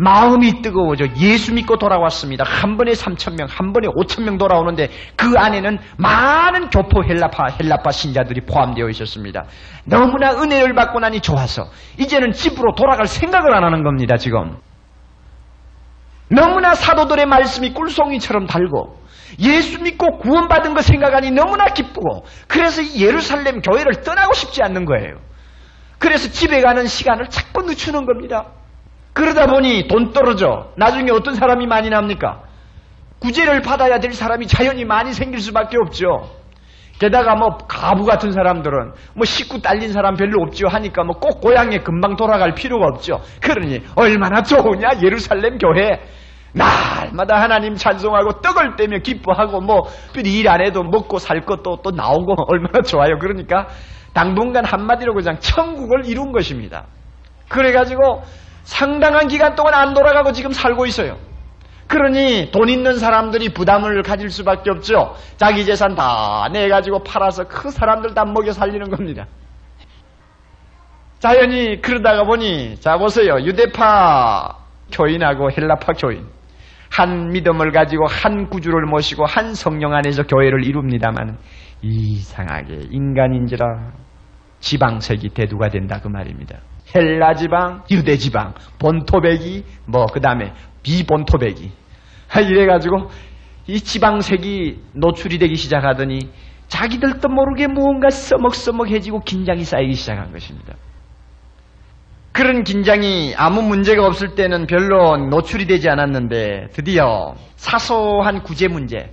[0.00, 2.44] 마음이 뜨거워져 예수 믿고 돌아왔습니다.
[2.44, 7.90] 한 번에 3천 명, 한 번에 5천 명 돌아오는데 그 안에는 많은 교포 헬라파, 헬라파
[7.90, 9.46] 신자들이 포함되어 있었습니다.
[9.84, 11.64] 너무나 은혜를 받고 나니 좋아서
[11.98, 14.58] 이제는 집으로 돌아갈 생각을 안 하는 겁니다, 지금.
[16.30, 19.02] 너무나 사도들의 말씀이 꿀송이처럼 달고
[19.40, 25.16] 예수 믿고 구원받은 거 생각하니 너무나 기쁘고 그래서 이 예루살렘 교회를 떠나고 싶지 않는 거예요.
[25.98, 28.52] 그래서 집에 가는 시간을 자꾸 늦추는 겁니다.
[29.18, 30.68] 그러다 보니 돈 떨어져.
[30.76, 32.40] 나중에 어떤 사람이 많이 납니까?
[33.18, 36.30] 구제를 받아야 될 사람이 자연히 많이 생길 수밖에 없죠.
[37.00, 41.78] 게다가 뭐 가부 같은 사람들은 뭐 식구 딸린 사람 별로 없죠 하니까 뭐 꼭 고향에
[41.78, 43.20] 금방 돌아갈 필요가 없죠.
[43.40, 46.00] 그러니 얼마나 좋으냐 예루살렘 교회
[46.52, 49.82] 날마다 하나님 찬송하고 떡을 떼며 기뻐하고 뭐
[50.24, 53.18] 일 안 해도 먹고 살 것도 또 나오고 얼마나 좋아요.
[53.18, 53.66] 그러니까
[54.14, 56.84] 당분간 한마디로 그냥 천국을 이룬 것입니다.
[57.48, 58.22] 그래가지고
[58.68, 61.16] 상당한 기간 동안 안 돌아가고 지금 살고 있어요.
[61.86, 65.16] 그러니 돈 있는 사람들이 부담을 가질 수밖에 없죠.
[65.38, 69.26] 자기 재산 다 내가지고 팔아서 그 사람들 다 먹여 살리는 겁니다.
[71.18, 73.38] 자연히 그러다가 보니 자 보세요.
[73.40, 74.54] 유대파
[74.92, 76.26] 교인하고 헬라파 교인
[76.90, 81.38] 한 믿음을 가지고 한 구주를 모시고 한 성령 안에서 교회를 이룹니다만
[81.80, 83.64] 이상하게 인간인지라
[84.60, 86.58] 지방색이 대두가 된다 그 말입니다.
[86.94, 91.70] 헬라 지방, 유대 지방, 본토백이 뭐 그다음에 비본토백이
[92.48, 93.10] 이래 가지고
[93.66, 96.30] 이 지방색이 노출이 되기 시작하더니
[96.68, 100.74] 자기들도 모르게 무언가 써먹써먹해지고 긴장이 쌓이기 시작한 것입니다.
[102.32, 109.12] 그런 긴장이 아무 문제가 없을 때는 별로 노출이 되지 않았는데 드디어 사소한 구제 문제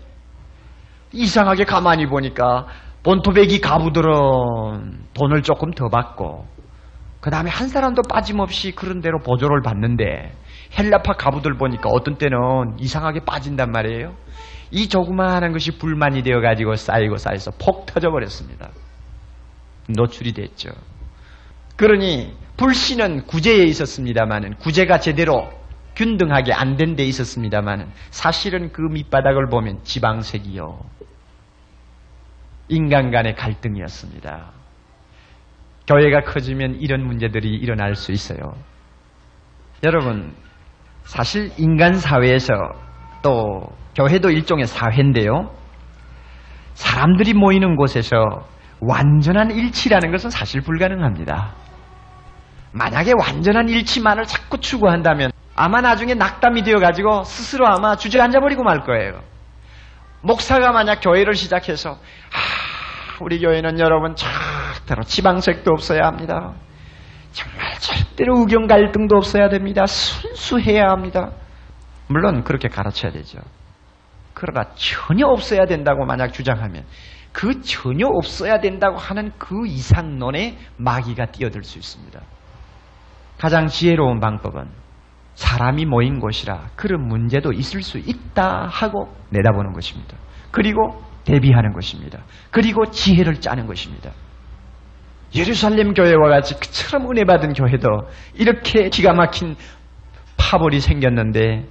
[1.12, 2.68] 이상하게 가만히 보니까
[3.04, 4.12] 본토백이 가부들은
[5.14, 6.46] 돈을 조금 더 받고
[7.26, 10.32] 그 다음에 한 사람도 빠짐없이 그런 대로 보조를 받는데
[10.78, 12.38] 헬라파 가부들 보니까 어떤 때는
[12.80, 14.16] 이상하게 빠진단 말이에요.
[14.70, 18.70] 이 조그마한 것이 불만이 되어가지고 쌓이고 쌓여서 폭 터져버렸습니다.
[19.90, 20.70] 노출이 됐죠.
[21.78, 25.50] 그러니 불신은 구제에 있었습니다마는 구제가 제대로
[25.96, 30.80] 균등하게 안 된 데 있었습니다마는 사실은 그 밑바닥을 보면 지방색이요.
[32.70, 34.55] 인간 간의 갈등이었습니다.
[35.88, 38.40] 교회가 커지면 이런 문제들이 일어날 수 있어요.
[39.84, 40.34] 여러분,
[41.04, 42.54] 사실 인간 사회에서
[43.22, 45.52] 또 교회도 일종의 사회인데요.
[46.74, 48.16] 사람들이 모이는 곳에서
[48.82, 51.54] 완전한 일치라는 것은 사실 불가능합니다.
[52.72, 59.22] 만약에 완전한 일치만을 자꾸 추구한다면 아마 나중에 낙담이 되어가지고 스스로 아마 주저앉아버리고 말 거예요.
[60.22, 62.75] 목사가 만약 교회를 시작해서 아,
[63.22, 66.54] 우리 교회는 여러분 절대로 지방색도 없어야 합니다.
[67.32, 69.86] 정말 절대로 의견 갈등도 없어야 됩니다.
[69.86, 71.32] 순수해야 합니다.
[72.08, 73.40] 물론 그렇게 가르쳐야 되죠.
[74.34, 76.84] 그러나 전혀 없어야 된다고 만약 주장하면
[77.32, 82.20] 그 전혀 없어야 된다고 하는 그 이상론에 마귀가 뛰어들 수 있습니다.
[83.38, 84.70] 가장 지혜로운 방법은
[85.36, 90.16] 사람이 모인 곳이라 그런 문제도 있을 수 있다 하고 내다보는 것입니다.
[90.52, 92.20] 그리고 대비하는 것입니다.
[92.52, 94.12] 그리고 지혜를 짜는 것입니다.
[95.36, 97.90] 예루살렘 교회와 같이 그처럼 은혜 받은 교회도
[98.36, 99.56] 이렇게 기가 막힌
[100.38, 101.66] 파벌이 생겼는데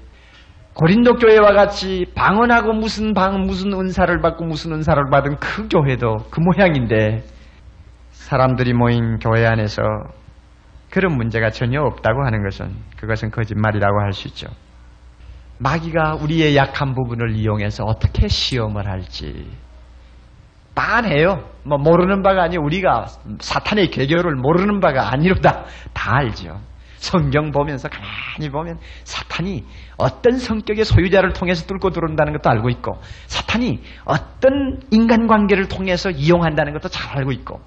[0.74, 6.40] 고린도 교회와 같이 방언하고 무슨 방 무슨 은사를 받고 무슨 은사를 받은 그 교회도 그
[6.40, 7.22] 모양인데
[8.10, 9.82] 사람들이 모인 교회 안에서
[10.90, 14.48] 그런 문제가 전혀 없다고 하는 것은 그것은 거짓말이라고 할 수 있죠.
[15.58, 19.48] 마귀가 우리의 약한 부분을 이용해서 어떻게 시험을 할지
[20.74, 21.48] 빤해요.
[21.62, 23.06] 뭐 모르는 바가 아니 우리가
[23.40, 26.60] 사탄의 개교를 모르는 바가 아니로다 다 알죠.
[26.96, 29.64] 성경 보면서 가만히 보면 사탄이
[29.98, 36.88] 어떤 성격의 소유자를 통해서 뚫고 들어온다는 것도 알고 있고 사탄이 어떤 인간관계를 통해서 이용한다는 것도
[36.88, 37.60] 잘 알고 있고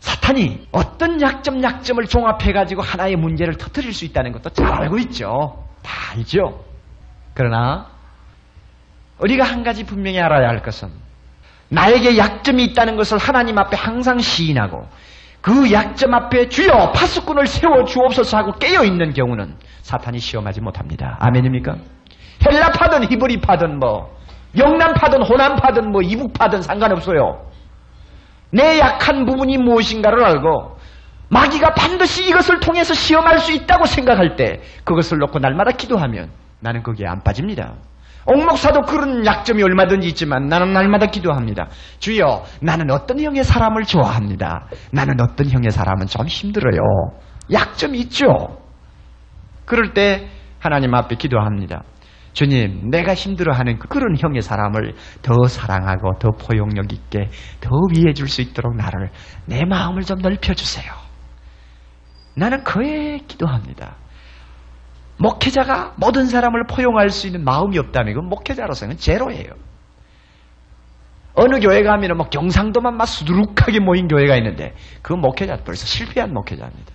[0.00, 5.64] 사탄이 어떤 약점 약점을 종합해 가지고 하나의 문제를 터뜨릴 수 있다는 것도 잘 알고 있죠.
[5.82, 6.64] 다 알죠.
[7.38, 7.86] 그러나
[9.20, 10.88] 우리가 한 가지 분명히 알아야 할 것은
[11.68, 14.88] 나에게 약점이 있다는 것을 하나님 앞에 항상 시인하고
[15.40, 21.16] 그 약점 앞에 주여 파수꾼을 세워 주옵소서 하고 깨어 있는 경우는 사탄이 시험하지 못합니다.
[21.20, 21.76] 아멘입니까?
[22.44, 24.18] 헬라 파든 히브리 파든 뭐
[24.56, 27.46] 영남 파든 호남 파든 뭐 이북 파든 상관없어요.
[28.50, 30.76] 내 약한 부분이 무엇인가를 알고
[31.28, 37.06] 마귀가 반드시 이것을 통해서 시험할 수 있다고 생각할 때 그것을 놓고 날마다 기도하면 나는 거기에
[37.06, 37.74] 안 빠집니다.
[38.26, 41.68] 옥목사도 그런 약점이 얼마든지 있지만 나는 날마다 기도합니다.
[41.98, 44.68] 주여, 나는 어떤 형의 사람을 좋아합니다.
[44.92, 46.80] 나는 어떤 형의 사람은 좀 힘들어요.
[47.50, 48.26] 약점이 있죠.
[49.64, 51.84] 그럴 때 하나님 앞에 기도합니다.
[52.34, 58.42] 주님, 내가 힘들어하는 그런 형의 사람을 더 사랑하고 더 포용력 있게 더 위해 줄 수
[58.42, 59.10] 있도록 나를
[59.46, 60.92] 내 마음을 좀 넓혀 주세요.
[62.36, 63.96] 나는 그에 기도합니다.
[65.18, 69.50] 목회자가 모든 사람을 포용할 수 있는 마음이 없다면 그건 목회자로서는 제로예요.
[71.34, 76.92] 어느 교회 가면 막 경상도만 막 수두룩하게 모인 교회가 있는데 그 목회자 벌써 실패한 목회자입니다.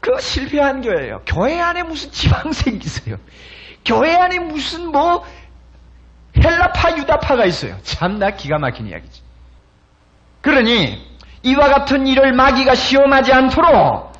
[0.00, 1.20] 그 실패한 교회예요.
[1.26, 3.16] 교회 안에 무슨 지방색이 있어요.
[3.84, 5.24] 교회 안에 무슨 뭐
[6.36, 7.76] 헬라파 유다파가 있어요.
[7.82, 9.22] 참나 기가 막힌 이야기지.
[10.40, 11.00] 그러니
[11.42, 14.13] 이와 같은 일을 마귀가 시험하지 않도록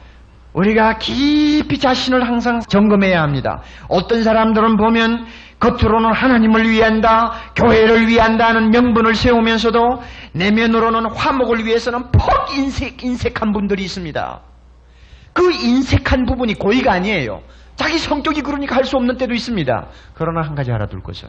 [0.54, 3.62] 우리가 깊이 자신을 항상 점검해야 합니다.
[3.88, 5.26] 어떤 사람들은 보면
[5.58, 14.40] 겉으로는 하나님을 위한다, 교회를 위한다는 명분을 세우면서도 내면으로는 화목을 위해서는 퍽 인색, 인색한 분들이 있습니다.
[15.32, 17.40] 그 인색한 부분이 고의가 아니에요.
[17.76, 19.86] 자기 성격이 그러니까 할 수 없는 때도 있습니다.
[20.14, 21.28] 그러나 한 가지 알아둘 것은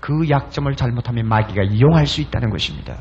[0.00, 2.96] 그 약점을 잘못하면 마귀가 이용할 수 있다는 것입니다.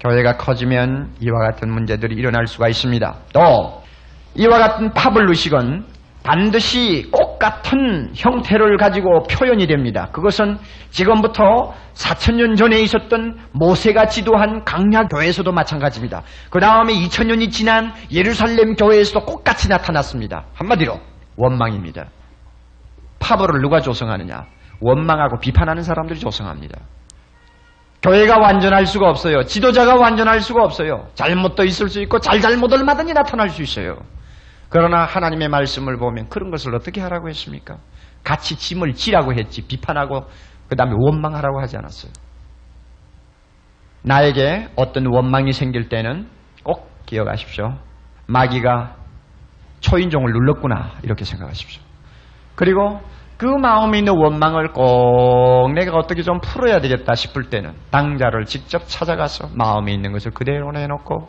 [0.00, 3.14] 교회가 커지면 이와 같은 문제들이 일어날 수가 있습니다.
[3.32, 3.82] 또
[4.34, 5.84] 이와 같은 파블루식은
[6.22, 10.08] 반드시 꽃 같은 형태를 가지고 표현이 됩니다.
[10.12, 10.58] 그것은
[10.90, 16.22] 지금부터 4천년 전에 있었던 모세가 지도한 강야 교회에서도 마찬가지입니다.
[16.50, 20.44] 그 다음에 2천년이 지난 예루살렘 교회에서도 꽃같이 나타났습니다.
[20.54, 21.00] 한마디로
[21.36, 22.06] 원망입니다.
[23.18, 24.44] 파벌을 누가 조성하느냐?
[24.80, 26.78] 원망하고 비판하는 사람들이 조성합니다.
[28.02, 29.42] 교회가 완전할 수가 없어요.
[29.42, 31.08] 지도자가 완전할 수가 없어요.
[31.14, 33.96] 잘못도 있을 수 있고 잘잘못 얼마든지 나타날 수 있어요.
[34.70, 37.78] 그러나 하나님의 말씀을 보면 그런 것을 어떻게 하라고 했습니까?
[38.24, 40.24] 같이 짐을 지라고 했지 비판하고
[40.68, 42.12] 그 다음에 원망하라고 하지 않았어요.
[44.02, 46.28] 나에게 어떤 원망이 생길 때는
[46.62, 47.76] 꼭 기억하십시오.
[48.26, 48.96] 마귀가
[49.80, 51.82] 초인종을 눌렀구나 이렇게 생각하십시오.
[52.54, 53.00] 그리고
[53.40, 59.48] 그 마음에 있는 원망을 꼭 내가 어떻게 좀 풀어야 되겠다 싶을 때는 당자를 직접 찾아가서
[59.54, 61.26] 마음에 있는 것을 그대로 내놓고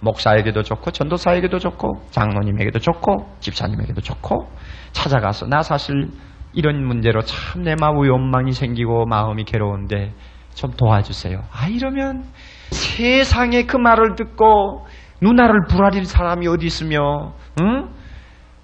[0.00, 4.50] 목사에게도 좋고 전도사에게도 좋고 장로님에게도 좋고 집사님에게도 좋고
[4.92, 6.10] 찾아가서 나 사실
[6.52, 10.12] 이런 문제로 참 내 마음에 원망이 생기고 마음이 괴로운데
[10.54, 11.38] 좀 도와주세요.
[11.50, 12.24] 아 이러면
[12.70, 14.86] 세상에 그 말을 듣고
[15.22, 17.32] 누나를 불아릴 사람이 어디 있으며
[17.62, 17.95] 응?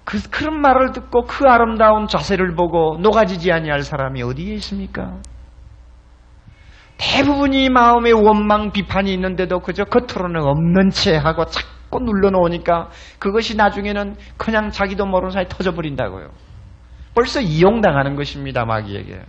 [0.05, 5.17] 그, 그런 말을 듣고 그 아름다운 자세를 보고 녹아지지 아니할 사람이 어디에 있습니까?
[6.97, 12.89] 대부분이 마음에 원망, 비판이 있는데도 그저 겉으로는 없는 채 하고 자꾸 눌러놓으니까
[13.19, 16.29] 그것이 나중에는 그냥 자기도 모르는 사이에 터져버린다고요.
[17.15, 19.21] 벌써 이용당하는 것입니다, 마귀에게.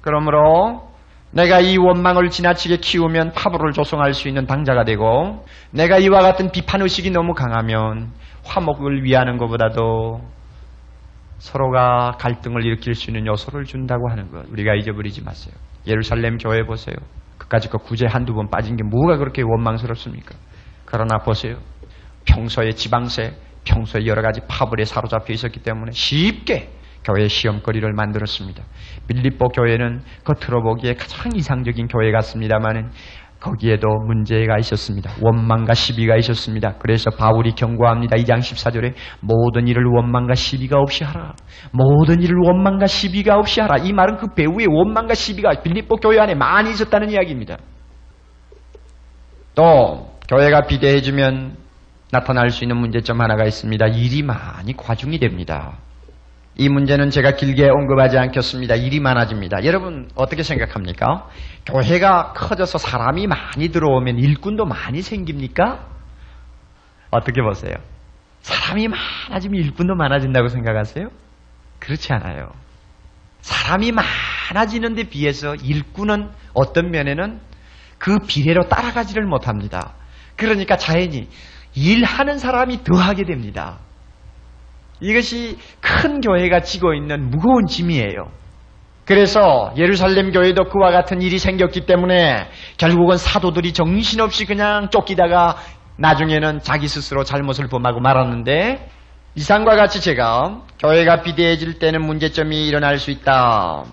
[0.00, 0.90] 그러므로
[1.30, 7.10] 내가 이 원망을 지나치게 키우면 파벌을 조성할 수 있는 당자가 되고 내가 이와 같은 비판의식이
[7.10, 8.12] 너무 강하면
[8.44, 10.20] 화목을 위하는 것보다도
[11.38, 15.54] 서로가 갈등을 일으킬 수 있는 요소를 준다고 하는 것 우리가 잊어버리지 마세요.
[15.86, 16.96] 예루살렘 교회 보세요.
[17.38, 20.34] 그까짓 거 구제 한두 번 빠진 게 뭐가 그렇게 원망스럽습니까?
[20.84, 21.58] 그러나 보세요.
[22.24, 23.34] 평소에 지방세,
[23.64, 26.70] 평소에 여러 가지 파벌에 사로잡혀 있었기 때문에 쉽게
[27.04, 28.64] 교회 시험거리를 만들었습니다.
[29.08, 32.90] 빌립보 교회는 겉으로 보기에 가장 이상적인 교회 같습니다만은
[33.44, 35.10] 거기에도 문제가 있었습니다.
[35.20, 36.76] 원망과 시비가 있었습니다.
[36.78, 38.16] 그래서 바울이 경고합니다.
[38.16, 41.34] 2장 14절에 모든 일을 원망과 시비가 없이 하라.
[41.70, 43.82] 모든 일을 원망과 시비가 없이 하라.
[43.84, 47.58] 이 말은 그 배후에 원망과 시비가 빌립보 교회 안에 많이 있었다는 이야기입니다.
[49.54, 51.56] 또 교회가 비대해지면
[52.10, 53.86] 나타날 수 있는 문제점 하나가 있습니다.
[53.88, 55.83] 일이 많이 과중이 됩니다.
[56.56, 58.76] 이 문제는 제가 길게 언급하지 않겠습니다.
[58.76, 59.64] 일이 많아집니다.
[59.64, 61.28] 여러분 어떻게 생각합니까?
[61.66, 65.86] 교회가 커져서 사람이 많이 들어오면 일꾼도 많이 생깁니까?
[67.10, 67.74] 어떻게 보세요?
[68.42, 71.08] 사람이 많아지면 일꾼도 많아진다고 생각하세요?
[71.80, 72.50] 그렇지 않아요.
[73.40, 77.40] 사람이 많아지는 데 비해서 일꾼은 어떤 면에는
[77.98, 79.94] 그 비례로 따라가지를 못합니다.
[80.36, 81.28] 그러니까 자연히
[81.74, 83.78] 일하는 사람이 더하게 됩니다.
[85.04, 88.30] 이것이 큰 교회가 지고 있는 무거운 짐이에요.
[89.04, 92.46] 그래서 예루살렘 교회도 그와 같은 일이 생겼기 때문에
[92.78, 95.56] 결국은 사도들이 정신없이 그냥 쫓기다가
[95.98, 98.88] 나중에는 자기 스스로 잘못을 범하고 말았는데
[99.34, 103.84] 이상과 같이 제가 교회가 비대해질 때는 문제점이 일어날 수 있다.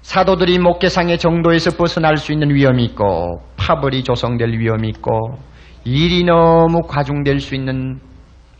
[0.00, 5.36] 사도들이 목계상의 정도에서 벗어날 수 있는 위험이 있고 파벌이 조성될 위험이 있고
[5.84, 8.00] 일이 너무 과중될 수 있는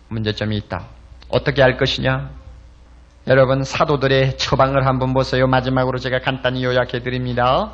[0.08, 1.01] 문제점이 있다.
[1.33, 2.30] 어떻게 할 것이냐?
[3.26, 5.47] 여러분 사도들의 처방을 한번 보세요.
[5.47, 7.72] 마지막으로 제가 간단히 요약해 드립니다.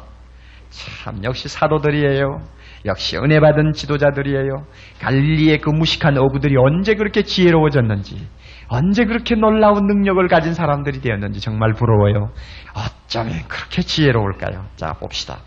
[0.70, 2.40] 참 역시 사도들이에요.
[2.84, 4.66] 역시 은혜 받은 지도자들이에요.
[5.00, 8.28] 갈릴리의 그 무식한 어부들이 언제 그렇게 지혜로워졌는지,
[8.68, 12.30] 언제 그렇게 놀라운 능력을 가진 사람들이 되었는지 정말 부러워요.
[12.74, 14.66] 어쩌면 그렇게 지혜로울까요?
[14.76, 15.38] 자, 봅시다.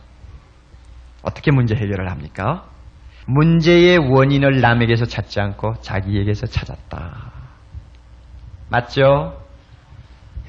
[1.24, 2.66] 어떻게 문제 해결을 합니까?
[3.28, 7.31] 문제의 원인을 남에게서 찾지 않고 자기에게서 찾았다.
[8.72, 9.38] 맞죠?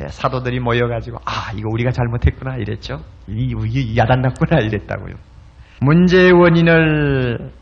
[0.01, 3.03] 예, 사도들이 모여가지고 아 이거 우리가 잘못했구나 이랬죠.
[3.29, 5.16] 이, 이 야단났구나 이랬다고요.
[5.81, 7.53] 문제의 원인을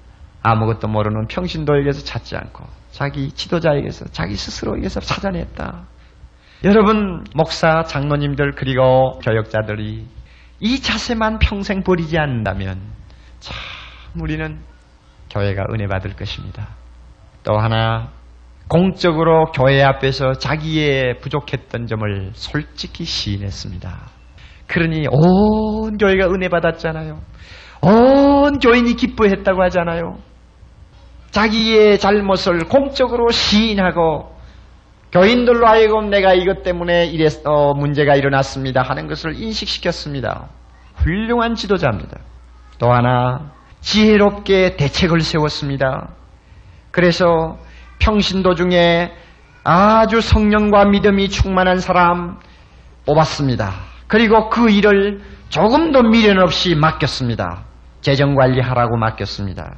[0.43, 5.85] 아무것도 모르는 평신도에게서 찾지 않고 자기 지도자에게서 자기 스스로에게서 찾아냈다.
[6.65, 10.07] 여러분 목사 장로님들 그리고 교역자들이
[10.61, 12.79] 이 자세만 평생 버리지 않는다면
[13.41, 13.57] 참
[14.21, 14.59] 우리는
[15.31, 16.69] 교회가 은혜 받을 것입니다.
[17.45, 18.11] 또 하나
[18.71, 23.99] 공적으로 교회 앞에서 자기의 부족했던 점을 솔직히 시인했습니다.
[24.69, 27.19] 그러니 온 교회가 은혜 받았잖아요.
[27.83, 30.19] 온 교인이 기뻐했다고 하잖아요.
[31.33, 34.37] 자기의 잘못을 공적으로 시인하고
[35.11, 40.49] 교인들로 하여금 내가 이것 때문에 이랬, 어, 문제가 일어났습니다 하는 것을 인식시켰습니다.
[40.95, 42.21] 훌륭한 지도자입니다.
[42.79, 43.51] 또 하나
[43.81, 46.11] 지혜롭게 대책을 세웠습니다.
[46.93, 47.59] 그래서
[48.01, 49.13] 평신도 중에
[49.63, 52.39] 아주 성령과 믿음이 충만한 사람
[53.07, 53.73] 뽑았습니다.
[54.09, 57.65] 그리고 그 일을 조금도 미련 없이 맡겼습니다.
[58.01, 59.77] 재정 관리하라고 맡겼습니다.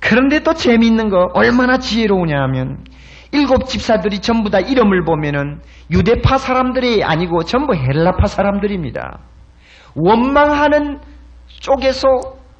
[0.00, 2.84] 그런데 또 재미있는 거 얼마나 지혜로우냐 하면
[3.30, 5.60] 일곱 집사들이 전부 다 이름을 보면은
[5.90, 9.20] 유대파 사람들이 아니고 전부 헬라파 사람들입니다.
[9.94, 11.00] 원망하는
[11.60, 12.08] 쪽에서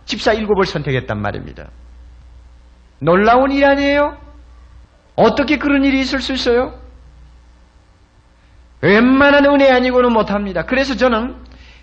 [0.05, 1.69] 집사 일곱을 선택했단 말입니다.
[3.01, 4.17] 놀라운 일 아니에요?
[5.17, 6.75] 어떻게 그런 일이 있을 수 있어요?
[8.81, 10.65] 웬만한 은혜 아니고는 못합니다.
[10.65, 11.37] 그래서 저는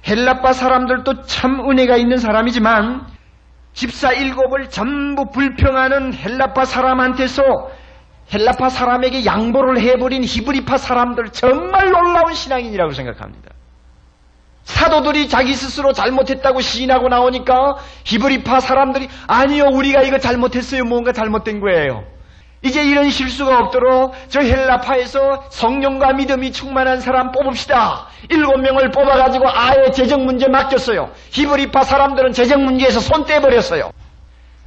[0.07, 3.07] 헬라파 사람들도 참 은혜가 있는 사람이지만
[3.73, 7.43] 집사 일곱을 전부 불평하는 헬라파 사람한테서
[8.33, 13.51] 헬라파 사람에게 양보를 해버린 히브리파 사람들 정말 놀라운 신앙인이라고 생각합니다.
[14.63, 22.03] 사도들이 자기 스스로 잘못했다고 시인하고 나오니까 히브리파 사람들이 아니요 우리가 이거 잘못했어요 뭔가 잘못된 거예요.
[22.61, 28.07] 이제 이런 실수가 없도록 저 헬라파에서 성령과 믿음이 충만한 사람 뽑읍시다.
[28.29, 31.11] 일곱 명을 뽑아가지고 아예 재정 문제 맡겼어요.
[31.31, 33.91] 히브리파 사람들은 재정 문제에서 손 떼버렸어요.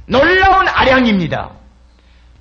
[0.07, 1.51] 놀라운 아량입니다.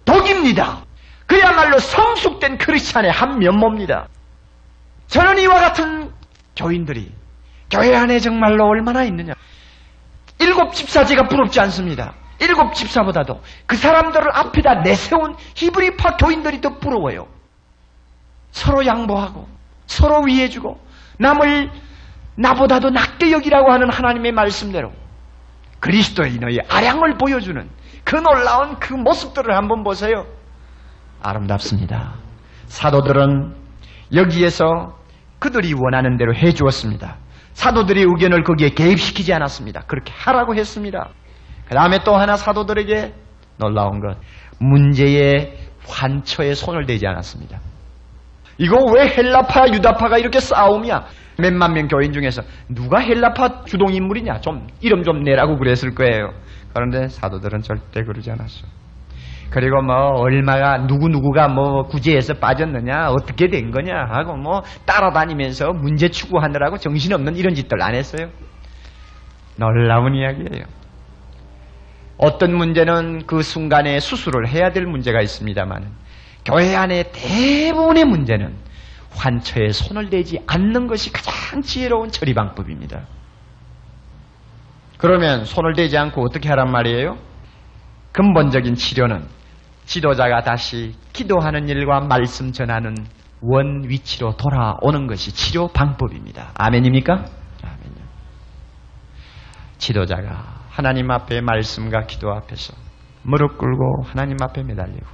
[0.05, 0.85] 독입니다.
[1.27, 4.09] 그야말로 성숙된 크리스찬의 한 면모입니다.
[5.09, 6.11] 저는 이와 같은
[6.57, 7.13] 교인들이
[7.71, 9.35] 교회 안에 정말로 얼마나 있느냐.
[10.39, 12.15] 일곱 집사제가 부럽지 않습니다.
[12.43, 17.27] 일곱 집사보다도 그 사람들을 앞에다 내세운 히브리파 교인들이 더 부러워요.
[18.51, 19.47] 서로 양보하고
[19.87, 20.79] 서로 위해주고
[21.19, 21.71] 남을
[22.37, 24.93] 나보다도 낮게 여기라고 하는 하나님의 말씀대로
[25.81, 27.69] 그리스도인의 아량을 보여주는
[28.05, 30.27] 그 놀라운 그 모습들을 한번 보세요.
[31.23, 32.15] 아름답습니다.
[32.67, 33.55] 사도들은
[34.15, 34.99] 여기에서
[35.39, 37.17] 그들이 원하는 대로 해주었습니다.
[37.53, 39.83] 사도들의 의견을 거기에 개입시키지 않았습니다.
[39.87, 41.11] 그렇게 하라고 했습니다.
[41.73, 43.15] 그 다음에 또 하나 사도들에게
[43.57, 44.19] 놀라운 것.
[44.59, 45.57] 문제의
[45.89, 47.61] 환초에 손을 대지 않았습니다.
[48.59, 51.07] 이거 왜 헬라파, 유다파가 이렇게 싸움이야?
[51.39, 56.35] 몇만 명 교인 중에서 누가 헬라파 주동 인물이냐 좀 이름 좀 내라고 그랬을 거예요.
[56.75, 58.67] 그런데 사도들은 절대 그러지 않았어.
[59.49, 66.11] 그리고 뭐 얼마가 누구 누구가 뭐 구제해서 빠졌느냐 어떻게 된 거냐 하고 뭐 따라다니면서 문제
[66.11, 68.29] 추구하느라고 정신없는 이런 짓들 안 했어요.
[69.57, 70.82] 놀라운 이야기예요.
[72.19, 75.91] 어떤 문제는 그 순간에 수술을 해야 될 문제가 있습니다만
[76.45, 78.55] 교회 안에 대부분의 문제는
[79.11, 83.07] 환처에 손을 대지 않는 것이 가장 지혜로운 처리 방법입니다.
[84.99, 87.19] 그러면 손을 대지 않고 어떻게 하란 말이에요?
[88.13, 89.27] 근본적인 치료는
[89.87, 92.95] 지도자가 다시 기도하는 일과 말씀 전하는
[93.41, 96.53] 원 위치로 돌아오는 것이 치료 방법입니다.
[96.55, 97.13] 아멘입니까?
[97.15, 98.03] 아멘요.
[99.79, 102.73] 지도자가 하나님 앞에 말씀과 기도 앞에서
[103.23, 105.07] 무릎 꿇고 하나님 앞에 매달리고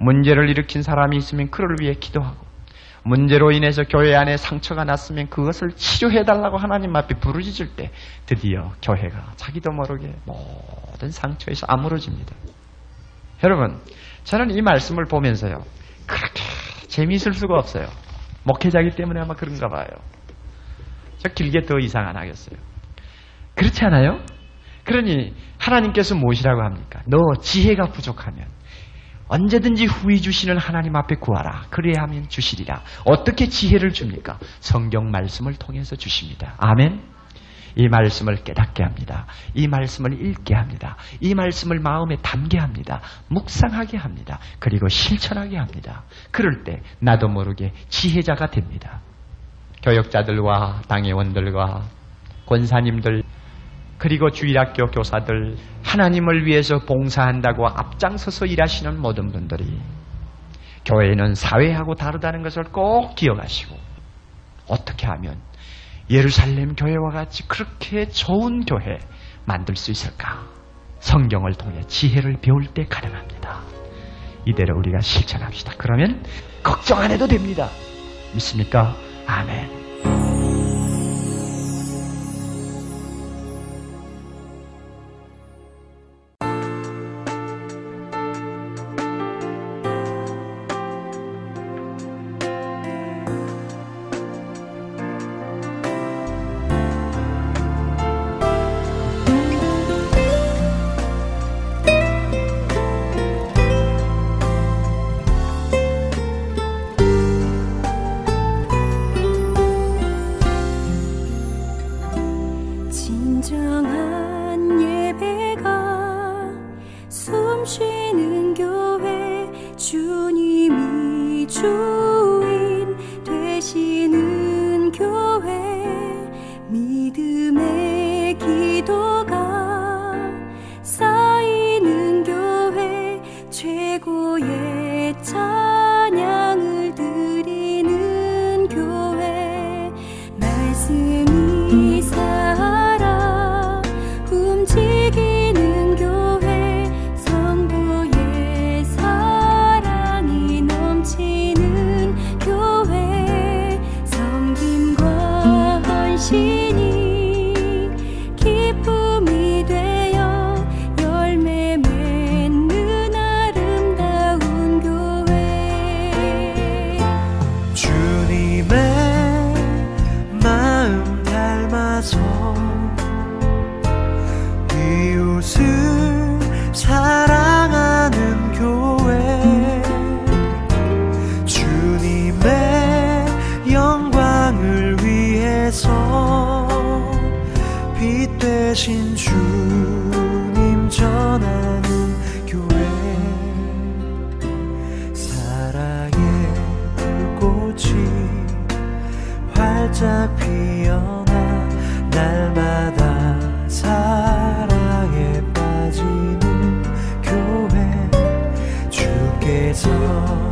[0.00, 2.46] 문제를 일으킨 사람이 있으면 그를 위해 기도하고
[3.04, 7.90] 문제로 인해서 교회 안에 상처가 났으면 그것을 치료해달라고 하나님 앞에 부르짖을 때
[8.24, 12.34] 드디어 교회가 자기도 모르게 모든 상처에서 아물어집니다.
[13.44, 13.80] 여러분,
[14.24, 15.62] 저는 이 말씀을 보면서요,
[16.06, 16.42] 그렇게
[16.88, 17.86] 재미있을 수가 없어요.
[18.44, 19.88] 목회자기 때문에 아마 그런가 봐요.
[21.18, 22.58] 저 길게 더 이상 안 하겠어요.
[23.54, 24.20] 그렇지 않아요?
[24.84, 27.02] 그러니 하나님께서 무엇이라고 합니까?
[27.06, 28.46] 너 지혜가 부족하면
[29.28, 31.66] 언제든지 후히 주시는 하나님 앞에 구하라.
[31.70, 32.82] 그래야 하면 주시리라.
[33.04, 34.38] 어떻게 지혜를 줍니까?
[34.58, 36.54] 성경 말씀을 통해서 주십니다.
[36.58, 37.00] 아멘.
[37.76, 39.26] 이 말씀을 깨닫게 합니다.
[39.54, 40.96] 이 말씀을 읽게 합니다.
[41.20, 43.00] 이 말씀을 마음에 담게 합니다.
[43.28, 44.40] 묵상하게 합니다.
[44.58, 46.02] 그리고 실천하게 합니다.
[46.32, 49.00] 그럴 때 나도 모르게 지혜자가 됩니다.
[49.84, 51.84] 교역자들과 당회원들과
[52.46, 53.22] 권사님들
[54.00, 59.78] 그리고 주일학교 교사들 하나님을 위해서 봉사한다고 앞장서서 일하시는 모든 분들이
[60.86, 63.76] 교회는 사회하고 다르다는 것을 꼭 기억하시고
[64.68, 65.36] 어떻게 하면
[66.08, 68.98] 예루살렘 교회와 같이 그렇게 좋은 교회
[69.44, 70.46] 만들 수 있을까?
[71.00, 73.60] 성경을 통해 지혜를 배울 때 가능합니다.
[74.46, 75.74] 이대로 우리가 실천합시다.
[75.76, 76.24] 그러면
[76.62, 77.68] 걱정 안 해도 됩니다.
[78.32, 78.94] 믿습니까?
[79.26, 79.79] 아멘.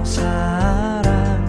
[0.04, 1.48] 사랑하는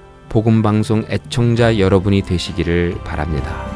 [0.31, 3.69] 복음방송 애청자 여러분이 되시기를 바랍니다.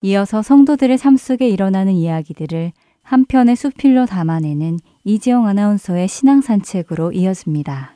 [0.00, 2.72] 이어서 성도들의 삶 속에 일어나는 이야기들을
[3.02, 4.78] 한 편의 수필로 담아내는
[5.10, 7.94] 이지영 아나운서의 신앙 산책으로 이어집니다.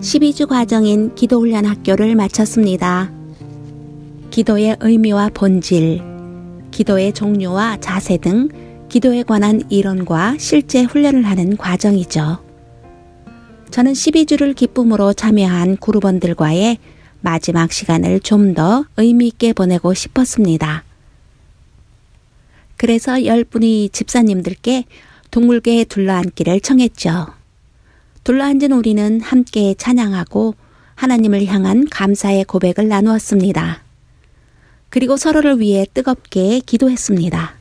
[0.00, 3.12] 십이 주 과정인 기도훈련 학교를 마쳤습니다.
[4.30, 6.00] 기도의 의미와 본질,
[6.70, 8.48] 기도의 종류와 자세 등
[8.88, 12.49] 기도에 관한 이론과 실제 훈련을 하는 과정이죠.
[13.70, 16.78] 저는 12주를 기쁨으로 참여한 구루번들과의
[17.20, 20.82] 마지막 시간을 좀 더 의미있게 보내고 싶었습니다.
[22.76, 24.84] 그래서 10분의 집사님들께
[25.30, 27.28] 동물계에 둘러앉기를 청했죠.
[28.24, 30.56] 둘러앉은 우리는 함께 찬양하고
[30.96, 33.84] 하나님을 향한 감사의 고백을 나누었습니다.
[34.88, 37.54] 그리고 서로를 위해 뜨겁게 기도했습니다.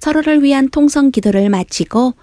[0.00, 2.14] 서로를 위한 통성 기도를 마치고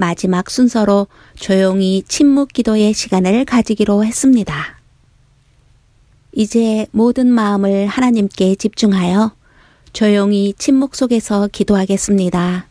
[0.00, 4.80] 마지막 순서로 조용히 침묵 기도의 시간을 가지기로 했습니다.
[6.32, 9.32] 이제 모든 마음을 하나님께 집중하여
[9.92, 12.66] 조용히 침묵 속에서 기도하겠습니다.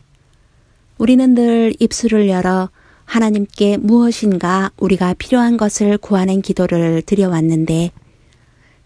[0.97, 2.69] 우리는 늘 입술을 열어
[3.05, 7.91] 하나님께 무엇인가 우리가 필요한 것을 구하는 기도를 드려왔는데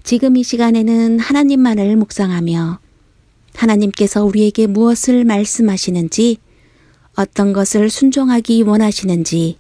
[0.04, 2.80] 지금 이 시간에는 하나님만을 묵상하며
[3.56, 6.38] 하나님께서 우리에게 무엇을 말씀하시는지
[7.16, 9.58] 어떤 것을 순종하기 원하시는지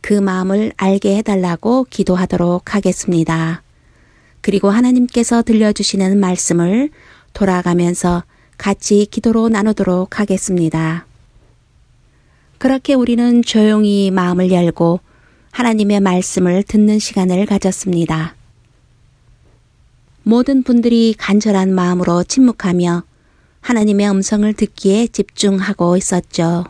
[0.00, 3.62] 그 마음을 알게 해달라고 기도하도록 하겠습니다.
[4.40, 6.90] 그리고 하나님께서 들려주시는 말씀을
[7.32, 8.24] 돌아가면서
[8.58, 11.06] 같이 기도로 나누도록 하겠습니다.
[12.58, 15.00] 그렇게 우리는 조용히 마음을 열고
[15.50, 18.34] 하나님의 말씀을 듣는 시간을 가졌습니다.
[20.22, 23.02] 모든 분들이 간절한 마음으로 침묵하며
[23.60, 26.64] 하나님의 음성을 듣기에 집중하고 있었죠.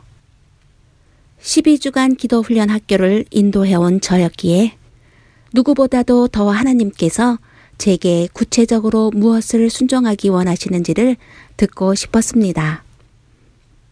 [1.45, 4.79] 12주간 기도 훈련 학교를 인도해온 저였기에
[5.53, 7.39] 누구보다도 더 하나님께서
[7.77, 11.17] 제게 구체적으로 무엇을 순종하기 원하시는지를
[11.59, 12.83] 듣고 싶었습니다.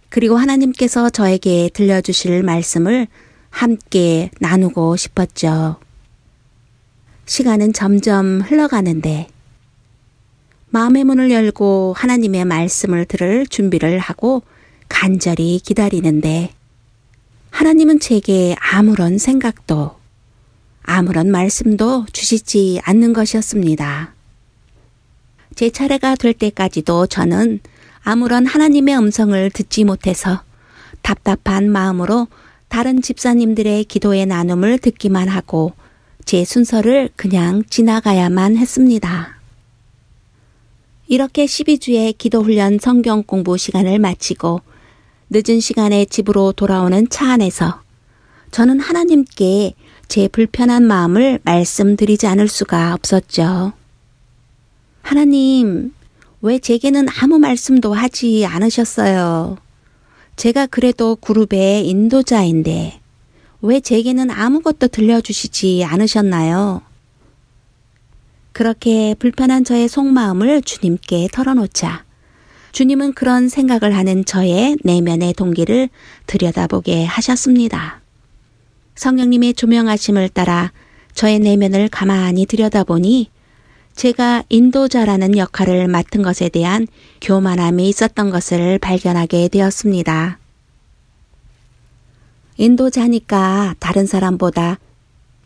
[0.08, 3.06] 그리고 하나님께서 저에게 들려주실 말씀을
[3.50, 5.76] 함께 나누고 싶었죠.
[7.26, 9.28] 시간은 점점 흘러가는데
[10.70, 14.42] 마음의 문을 열고 하나님의 말씀을 들을 준비를 하고
[14.88, 16.50] 간절히 기다리는데
[17.52, 19.94] 하나님은 제게 아무런 생각도
[20.82, 24.14] 아무런 말씀도 주시지 않는 것이었습니다.
[25.54, 27.60] 제 차례가 될 때까지도 저는
[28.02, 30.42] 아무런 하나님의 음성을 듣지 못해서
[31.02, 32.26] 답답한 마음으로
[32.68, 35.72] 다른 집사님들의 기도의 나눔을 듣기만 하고
[36.24, 39.38] 제 순서를 그냥 지나가야만 했습니다.
[41.06, 44.62] 이렇게 12주의 기도훈련 성경 공부 시간을 마치고
[45.34, 47.80] 늦은 시간에 집으로 돌아오는 차 안에서
[48.50, 49.72] 저는 하나님께
[50.06, 53.72] 제 불편한 마음을 말씀드리지 않을 수가 없었죠.
[55.00, 55.94] 하나님,
[56.42, 59.56] 왜 제게는 아무 말씀도 하지 않으셨어요?
[60.36, 63.00] 제가 그래도 그룹의 인도자인데
[63.62, 66.82] 왜 제게는 아무것도 들려주시지 않으셨나요?
[68.52, 72.04] 그렇게 불편한 저의 속마음을 주님께 털어놓자
[72.72, 75.90] 주님은 그런 생각을 하는 저의 내면의 동기를
[76.26, 78.00] 들여다보게 하셨습니다.
[78.94, 80.72] 성령님의 조명하심을 따라
[81.14, 83.30] 저의 내면을 가만히 들여다보니
[83.94, 86.86] 제가 인도자라는 역할을 맡은 것에 대한
[87.20, 90.38] 교만함이 있었던 것을 발견하게 되었습니다.
[92.56, 94.78] 인도자니까 다른 사람보다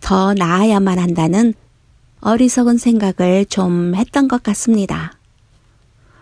[0.00, 1.54] 더 나아야만 한다는
[2.20, 5.15] 어리석은 생각을 좀 했던 것 같습니다.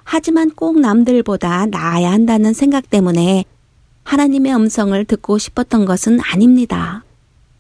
[0.05, 3.45] 하지만 꼭 남들보다 나아야 한다는 생각 때문에
[4.05, 7.03] 하나님의 음성을 듣고 싶었던 것은 아닙니다.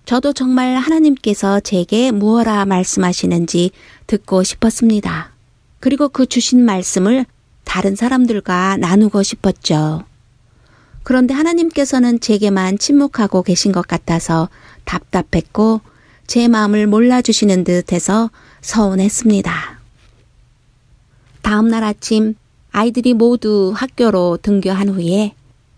[0.04, 3.70] 저도 정말 하나님께서 제게 무엇라 말씀하시는지
[4.06, 5.32] 듣고 싶었습니다.
[5.80, 7.24] 그리고 그 주신 말씀을
[7.64, 10.04] 다른 사람들과 나누고 싶었죠.
[11.02, 14.48] 그런데 하나님께서는 제게만 침묵하고 계신 것 같아서
[14.84, 15.80] 답답했고
[16.26, 18.30] 제 마음을 몰라주시는 듯 해서
[18.60, 19.73] 서운했습니다.
[21.44, 22.34] 다음 날 아침
[22.72, 25.34] 아이들이 모두 학교로 등교한 후에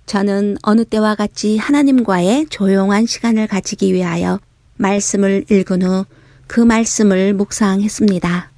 [0.07, 4.41] 저는 어느 때와 같이 하나님과의 조용한 시간을 가지기 위하여
[4.79, 6.07] 말씀을 읽은 후
[6.47, 8.51] 그 말씀을 묵상했습니다.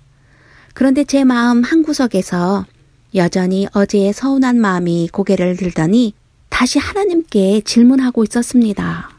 [0.74, 2.66] 그런데 제 마음 한구석에서
[3.14, 6.12] 여전히 어제의 서운한 마음이 고개를 들더니
[6.48, 9.10] 다시 하나님께 질문하고 있었습니다.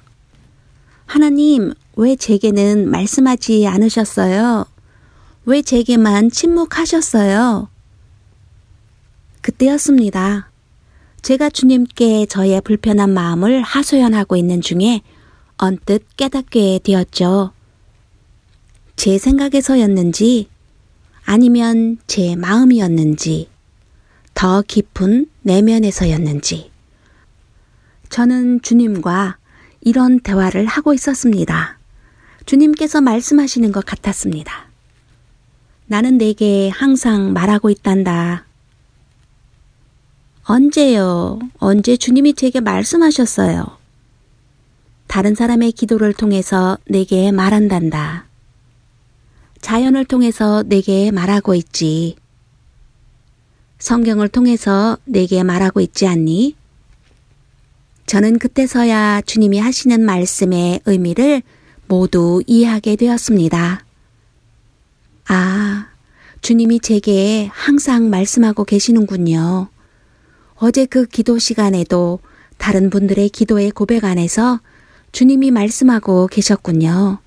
[1.05, 4.65] 하나님, 왜 제게는 말씀하지 않으셨어요?
[5.45, 7.68] 왜 제게만 침묵하셨어요?
[9.49, 10.51] 그때였습니다.
[11.23, 15.01] 제가 주님께 저의 불편한 마음을 하소연하고 있는 중에
[15.57, 17.51] 언뜻 깨닫게 되었죠.
[18.95, 20.49] 제 생각에서였는지
[21.25, 23.49] 아니면 제 마음이었는지
[24.35, 26.69] 더 깊은 내면에서였는지
[28.09, 29.37] 저는 주님과
[29.81, 31.79] 이런 대화를 하고 있었습니다.
[32.45, 34.69] 주님께서 말씀하시는 것 같았습니다.
[35.87, 38.45] 나는 내게 항상 말하고 있단다.
[40.49, 41.37] 언제요?
[41.59, 43.67] 언제 주님이 제게 말씀하셨어요?
[45.05, 48.25] 다른 사람의 기도를 통해서 내게 말한단다.
[49.61, 52.15] 자연을 통해서 내게 말하고 있지.
[53.77, 56.55] 성경을 통해서 내게 말하고 있지 않니?
[58.07, 61.43] 저는 그때서야 주님이 하시는 말씀의 의미를
[61.87, 63.85] 모두 이해하게 되었습니다.
[65.27, 65.89] 아,
[66.41, 69.69] 주님이 제게 항상 말씀하고 계시는군요.
[70.61, 72.19] 어제 그 기도 시간에도
[72.57, 74.59] 다른 분들의 기도의 고백 안에서
[75.13, 77.19] 주님이 말씀하고 계셨군요.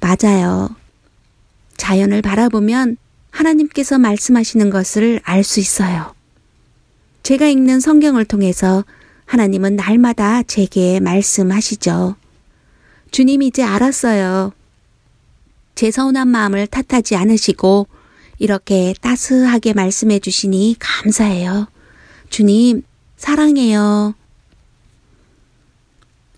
[0.00, 0.74] 맞아요.
[1.76, 2.96] 자연을 바라보면
[3.30, 6.14] 하나님께서 말씀하시는 것을 알 수 있어요.
[7.22, 8.84] 제가 읽는 성경을 통해서
[9.26, 12.16] 하나님은 날마다 제게 말씀하시죠.
[13.10, 14.52] 주님 이제 알았어요.
[15.74, 17.86] 제 서운한 마음을 탓하지 않으시고
[18.38, 21.68] 이렇게 따스하게 말씀해 주시니 감사해요.
[22.28, 22.82] 주님,
[23.16, 24.14] 사랑해요.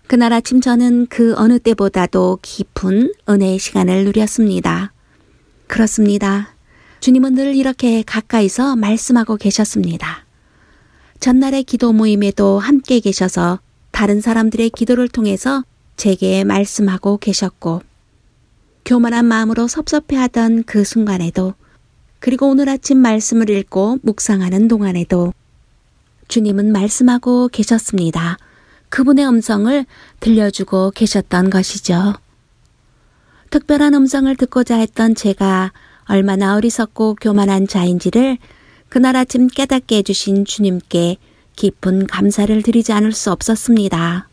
[0.07, 4.93] 그날 아침 저는 그 어느 때보다도 깊은 은혜의 시간을 누렸습니다.
[5.67, 6.55] 그렇습니다.
[7.01, 10.25] 주님은 늘 이렇게 가까이서 말씀하고 계셨습니다.
[11.19, 13.59] 전날의 기도 모임에도 함께 계셔서
[13.91, 15.63] 다른 사람들의 기도를 통해서
[15.97, 17.81] 제게 말씀하고 계셨고,
[18.85, 21.53] 교만한 마음으로 섭섭해하던 그 순간에도,
[22.19, 25.33] 그리고 오늘 아침 말씀을 읽고 묵상하는 동안에도
[26.27, 28.37] 주님은 말씀하고 계셨습니다.
[28.89, 29.85] 그분의 음성을
[30.19, 32.13] 들려주고 계셨던 것이죠.
[33.49, 35.71] 특별한 음성을 듣고자 했던 제가
[36.05, 38.37] 얼마나 어리석고 교만한 자인지를
[38.89, 41.17] 그날 아침 깨닫게 해주신 주님께
[41.55, 44.29] 깊은 감사를 드리지 않을 수 없었습니다.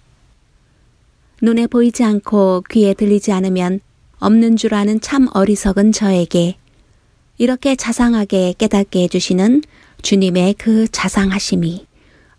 [1.43, 3.81] 눈에 보이지 않고 귀에 들리지 않으면
[4.19, 6.57] 없는 줄 아는 참 어리석은 저에게
[7.39, 9.63] 이렇게 자상하게 깨닫게 해주시는
[10.05, 11.87] 주님의 그 자상하심이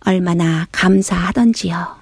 [0.02, 1.96] 얼마나 감사하던지요.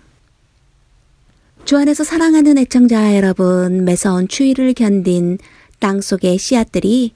[1.64, 5.38] 주 안에서 사랑하는 애청자 여러분, 매서운 추위를 견딘
[5.80, 7.14] 땅 속의 씨앗들이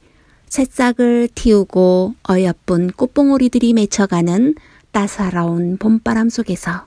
[0.48, 4.56] 새싹을 틔우고 어여쁜 꽃봉오리들이 맺혀가는
[4.92, 6.86] 따사로운 봄바람 속에서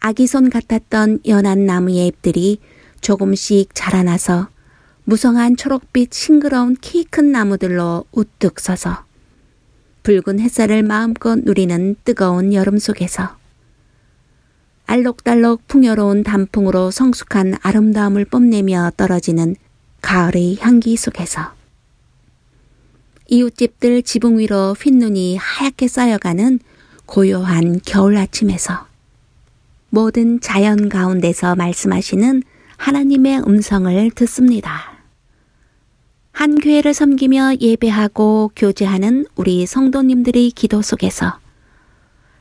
[0.00, 2.60] 아기 손 같았던 연한 나무의 잎들이
[3.02, 4.48] 조금씩 자라나서
[5.04, 9.05] 무성한 초록빛 싱그러운 키 큰 나무들로 우뚝 서서
[10.06, 13.36] 붉은 햇살을 마음껏 누리는 뜨거운 여름 속에서
[14.86, 19.56] 알록달록 풍요로운 단풍으로 성숙한 아름다움을 뽐내며 떨어지는
[20.02, 21.54] 가을의 향기 속에서
[23.26, 26.60] 이웃집들 지붕 위로 흰눈이 하얗게 쌓여가는
[27.06, 28.86] 고요한 겨울 아침에서
[29.90, 32.44] 모든 자연 가운데서 말씀하시는
[32.76, 34.95] 하나님의 음성을 듣습니다.
[36.36, 41.38] 한 교회를 섬기며 예배하고 교제하는 우리 성도님들의 기도 속에서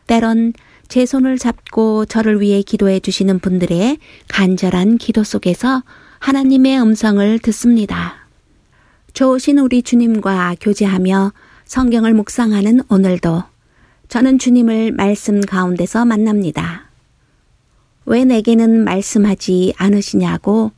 [0.05, 0.51] 때론
[0.89, 5.81] 제 손을 잡고 저를 위해 기도해 주시는 분들의 간절한 기도 속에서
[6.19, 8.27] 하나님의 음성을 듣습니다.
[9.13, 11.31] 좋으신 우리 주님과 교제하며
[11.63, 13.43] 성경을 묵상하는 오늘도
[14.09, 16.89] 저는 주님을 말씀 가운데서 만납니다.
[18.05, 20.73] 왜 내게는 말씀하지 않으시냐고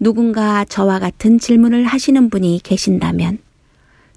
[0.00, 3.38] 누군가 저와 같은 질문을 하시는 분이 계신다면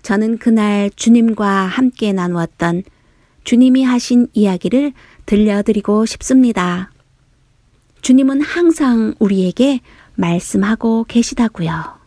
[0.01, 2.83] 저는 그날 주님과 함께 나누었던
[3.43, 4.93] 주님이 하신 이야기를
[5.25, 6.91] 들려드리고 싶습니다.
[8.01, 9.81] 주님은 항상 우리에게
[10.15, 11.97] 말씀하고 계시다고요.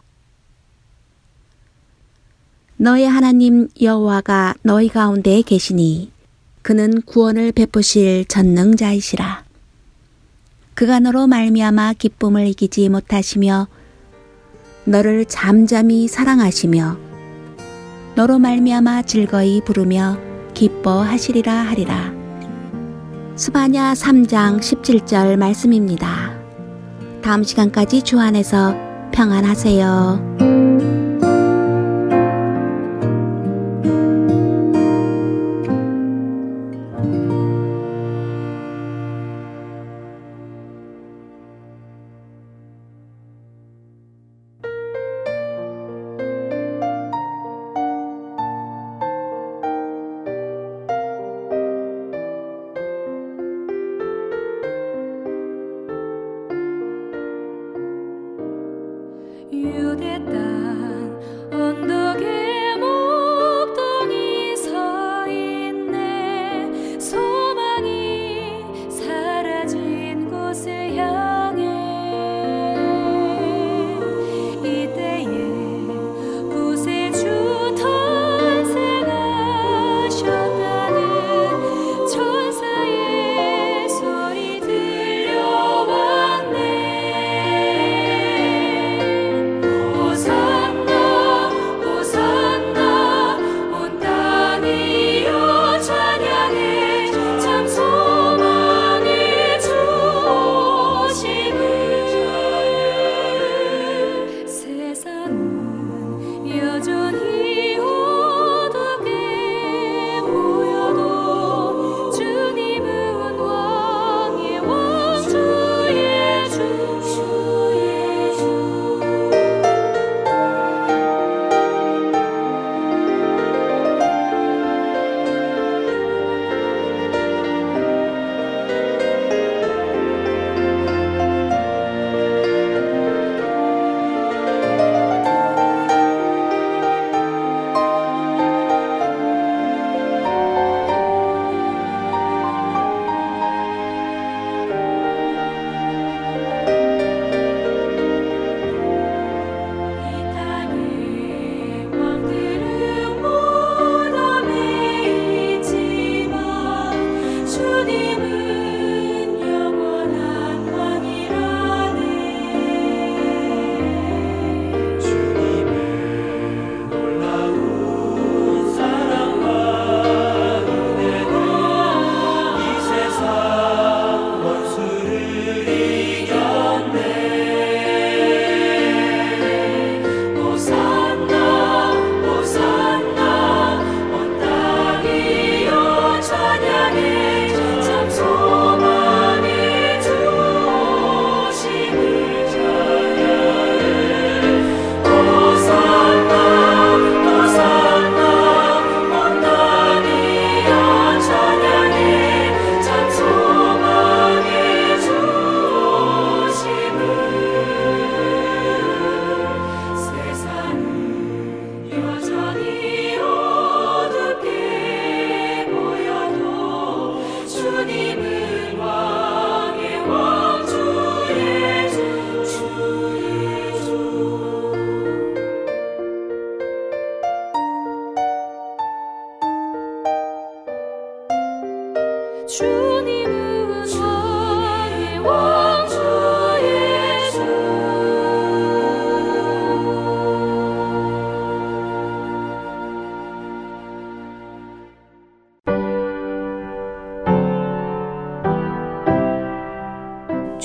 [2.77, 6.11] 너의 하나님 여호와가 너희 가운데 계시니
[6.63, 9.50] 그는 구원을 베푸실 전능자이시라.
[10.81, 13.69] 그가 너로 말미암아 기쁨을 이기지 못하시며
[14.87, 16.97] 너를 잠잠히 사랑하시며
[18.15, 20.17] 너로 말미암아 즐거이 부르며
[20.55, 22.15] 기뻐하시리라 하리라.
[23.37, 26.35] 스바냐 3장 17절 말씀입니다.
[27.21, 28.75] 다음 시간까지 주 안에서
[29.13, 31.00] 평안하세요.